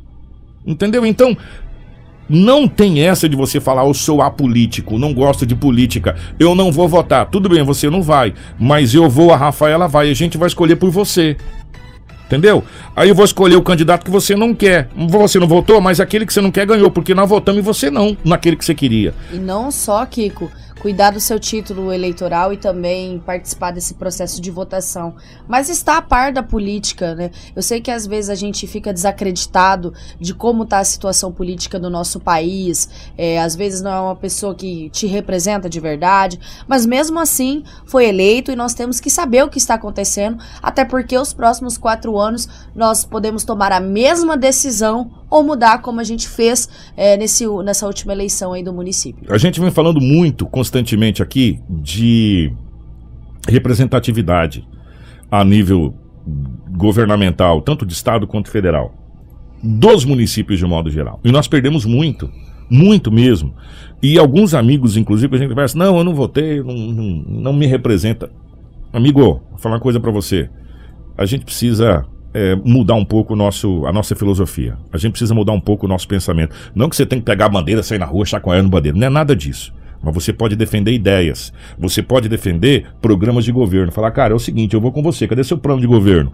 [0.65, 1.05] Entendeu?
[1.05, 1.35] Então,
[2.29, 6.71] não tem essa de você falar, eu sou apolítico, não gosto de política, eu não
[6.71, 7.25] vou votar.
[7.25, 10.75] Tudo bem, você não vai, mas eu vou, a Rafaela vai, a gente vai escolher
[10.75, 11.35] por você.
[12.27, 12.63] Entendeu?
[12.95, 14.87] Aí eu vou escolher o candidato que você não quer.
[14.95, 17.89] Você não votou, mas aquele que você não quer ganhou, porque nós votamos em você
[17.89, 19.15] não, naquele que você queria.
[19.33, 24.49] E não só, Kiko cuidar do seu título eleitoral e também participar desse processo de
[24.49, 25.15] votação.
[25.47, 27.31] Mas está a par da política, né?
[27.55, 31.79] Eu sei que às vezes a gente fica desacreditado de como está a situação política
[31.79, 32.89] do nosso país.
[33.17, 37.63] É, às vezes não é uma pessoa que te representa de verdade, mas mesmo assim
[37.85, 41.77] foi eleito e nós temos que saber o que está acontecendo, até porque os próximos
[41.77, 46.67] quatro anos nós podemos tomar a mesma decisão ou mudar como a gente fez
[46.97, 49.31] é, nesse, nessa última eleição aí do município.
[49.31, 52.53] A gente vem falando muito constantemente aqui de
[53.47, 54.67] representatividade
[55.31, 55.95] a nível
[56.77, 58.93] governamental, tanto de estado quanto federal,
[59.63, 61.19] dos municípios de modo geral.
[61.23, 62.29] E nós perdemos muito,
[62.69, 63.55] muito mesmo.
[64.01, 67.65] E alguns amigos, inclusive, a gente conversa, não, eu não votei, não, não, não me
[67.65, 68.29] representa.
[68.93, 70.49] Amigo, vou falar uma coisa para você.
[71.17, 74.77] A gente precisa é, mudar um pouco nosso, a nossa filosofia.
[74.93, 76.55] A gente precisa mudar um pouco o nosso pensamento.
[76.75, 78.97] Não que você tem que pegar a bandeira, sair na rua, chacoalhando bandeira.
[78.97, 79.73] Não é nada disso.
[80.01, 81.51] Mas você pode defender ideias.
[81.77, 83.91] Você pode defender programas de governo.
[83.91, 85.27] Falar, cara, é o seguinte, eu vou com você.
[85.27, 86.31] Cadê seu plano de governo?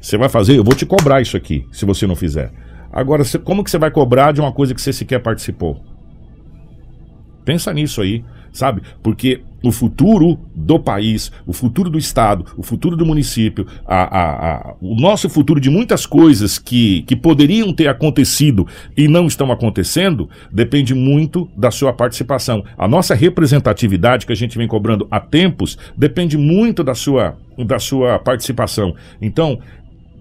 [0.00, 0.56] Você vai fazer?
[0.56, 2.50] Eu vou te cobrar isso aqui, se você não fizer.
[2.92, 5.80] Agora, como que você vai cobrar de uma coisa que você sequer participou?
[7.44, 8.82] Pensa nisso aí sabe?
[9.02, 14.70] Porque o futuro do país, o futuro do Estado, o futuro do município, a, a,
[14.70, 19.50] a, o nosso futuro de muitas coisas que, que poderiam ter acontecido e não estão
[19.52, 22.64] acontecendo, depende muito da sua participação.
[22.76, 27.78] A nossa representatividade, que a gente vem cobrando há tempos, depende muito da sua, da
[27.78, 28.94] sua participação.
[29.20, 29.58] Então,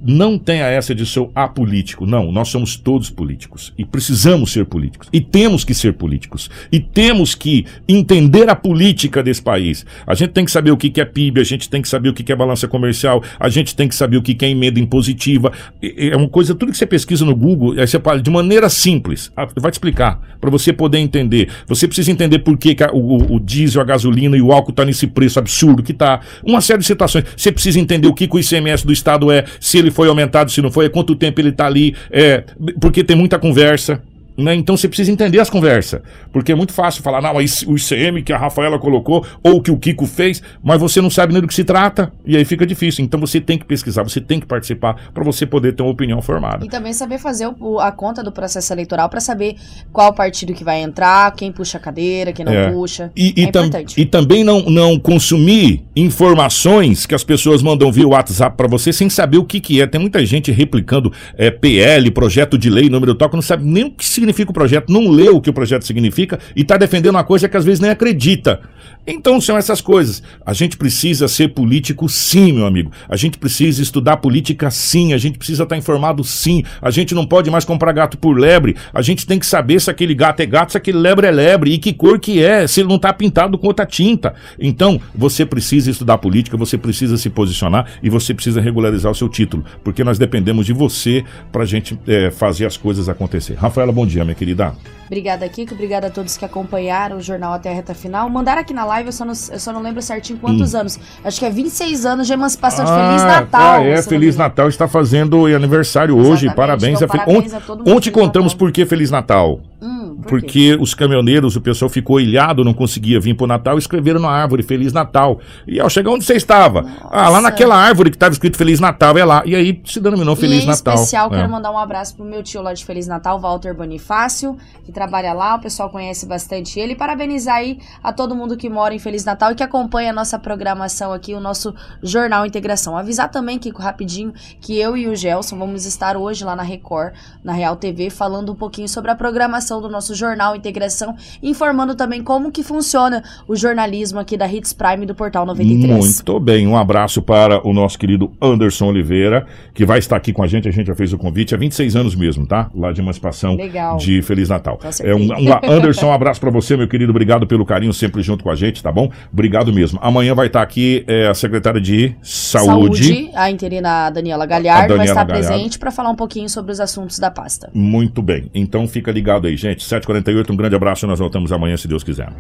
[0.01, 2.05] não tenha essa de ser apolítico.
[2.05, 5.09] Não, nós somos todos políticos e precisamos ser políticos.
[5.11, 6.49] E temos que ser políticos.
[6.71, 9.85] E temos que entender a política desse país.
[10.05, 12.13] A gente tem que saber o que é PIB, a gente tem que saber o
[12.13, 15.51] que é balança comercial, a gente tem que saber o que é emenda impositiva.
[15.81, 19.31] É uma coisa, tudo que você pesquisa no Google, aí você fala de maneira simples.
[19.35, 21.49] Ah, vai te explicar, para você poder entender.
[21.67, 25.07] Você precisa entender por que, o, o, diesel, a gasolina e o álcool tá nesse
[25.07, 26.21] preço absurdo que tá.
[26.43, 27.25] Uma série de situações.
[27.35, 30.07] Você precisa entender o que, que o ICMS do Estado é, se ele ele foi
[30.07, 32.43] aumentado, se não foi, quanto tempo ele está ali, é,
[32.79, 34.01] porque tem muita conversa.
[34.43, 34.55] Né?
[34.55, 36.01] Então você precisa entender as conversas.
[36.31, 39.77] Porque é muito fácil falar, não, o ICM que a Rafaela colocou, ou que o
[39.77, 43.03] Kiko fez, mas você não sabe nem do que se trata, e aí fica difícil.
[43.03, 46.21] Então você tem que pesquisar, você tem que participar para você poder ter uma opinião
[46.21, 46.65] formada.
[46.65, 49.55] E também saber fazer o, a conta do processo eleitoral para saber
[49.91, 52.71] qual partido que vai entrar, quem puxa a cadeira, quem não é.
[52.71, 53.11] puxa.
[53.15, 58.07] E, é e, tam, e também não, não consumir informações que as pessoas mandam via
[58.07, 59.87] WhatsApp para você sem saber o que, que é.
[59.87, 63.85] Tem muita gente replicando é, PL, projeto de lei, número tal, que não sabe nem
[63.85, 66.77] o que significa significa o projeto, não lê o que o projeto significa e está
[66.77, 68.61] defendendo uma coisa que às vezes nem acredita.
[69.07, 70.21] Então são essas coisas.
[70.45, 72.91] A gente precisa ser político sim, meu amigo.
[73.07, 75.13] A gente precisa estudar política sim.
[75.13, 76.63] A gente precisa estar informado sim.
[76.81, 78.75] A gente não pode mais comprar gato por lebre.
[78.93, 81.73] A gente tem que saber se aquele gato é gato, se aquele lebre é lebre
[81.73, 84.35] e que cor que é, se ele não está pintado com outra tinta.
[84.59, 89.29] Então você precisa estudar política, você precisa se posicionar e você precisa regularizar o seu
[89.29, 93.55] título, porque nós dependemos de você para a gente é, fazer as coisas acontecer.
[93.55, 94.73] Rafaela, bom dia, minha querida.
[95.07, 95.73] Obrigada, Kiko.
[95.73, 98.29] Obrigada a todos que acompanharam o Jornal até a reta final.
[98.29, 100.79] Mandaram aqui na live, eu só não, eu só não lembro certinho quantos Hum.
[100.81, 100.99] anos.
[101.23, 103.81] Acho que é 26 anos de emancipação de Feliz Natal.
[103.81, 104.37] Ah, é, Feliz.
[104.37, 106.45] Natal está fazendo aniversário hoje.
[106.45, 107.01] Exatamente, Parabéns.
[107.01, 109.59] então, a parabéns a todo mundo, ontem contamos por que Feliz Natal.
[109.81, 109.98] Hum?
[110.27, 114.63] Porque os caminhoneiros, o pessoal ficou ilhado, não conseguia vir pro Natal, escreveram na árvore
[114.63, 115.39] Feliz Natal.
[115.67, 116.85] E ao chegar onde você estava?
[117.11, 119.43] Ah, lá naquela árvore que estava escrito Feliz Natal, é lá.
[119.45, 120.95] E aí se denominou Feliz e em Natal.
[120.95, 121.37] especial, É.
[121.37, 125.33] quero mandar um abraço pro meu tio lá de Feliz Natal, Walter Bonifácio, que trabalha
[125.33, 126.93] lá, o pessoal conhece bastante ele.
[126.93, 130.13] E parabenizar aí a todo mundo que mora em Feliz Natal e que acompanha a
[130.13, 132.97] nossa programação aqui, o nosso Jornal Integração.
[132.97, 137.13] Avisar também, Kiko, rapidinho, que eu e o Gelson vamos estar hoje lá na Record,
[137.43, 142.23] na Real TV, falando um pouquinho sobre a programação do nosso Jornal Integração, informando também
[142.23, 145.87] como que funciona o jornalismo aqui da Hits Prime do Portal 93.
[145.97, 150.43] Muito bem, um abraço para o nosso querido Anderson Oliveira, que vai estar aqui com
[150.43, 152.69] a gente, a gente já fez o convite, há 26 anos mesmo, tá?
[152.75, 153.97] Lá de emancipação Legal.
[153.97, 154.79] de Feliz Natal.
[155.01, 158.43] É um, um- Anderson, um abraço para você, meu querido, obrigado pelo carinho sempre junto
[158.43, 159.11] com a gente, tá bom?
[159.31, 159.99] Obrigado mesmo.
[160.01, 163.31] Amanhã vai estar aqui é, a secretária de Saúde.
[163.35, 165.47] a interina Daniela Galhardo, Daniela vai estar Galhardo.
[165.49, 167.69] presente para falar um pouquinho sobre os assuntos da pasta.
[167.73, 169.83] Muito bem, então fica ligado aí, gente.
[169.89, 172.31] 7h48, um grande abraço, nós voltamos amanhã, se Deus quiser.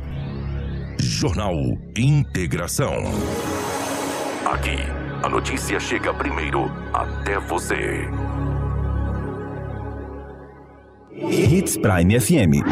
[0.99, 1.55] Jornal
[1.97, 2.93] Integração.
[4.45, 4.77] Aqui,
[5.23, 8.07] a notícia chega primeiro até você.
[11.11, 12.63] Hits Prime FM.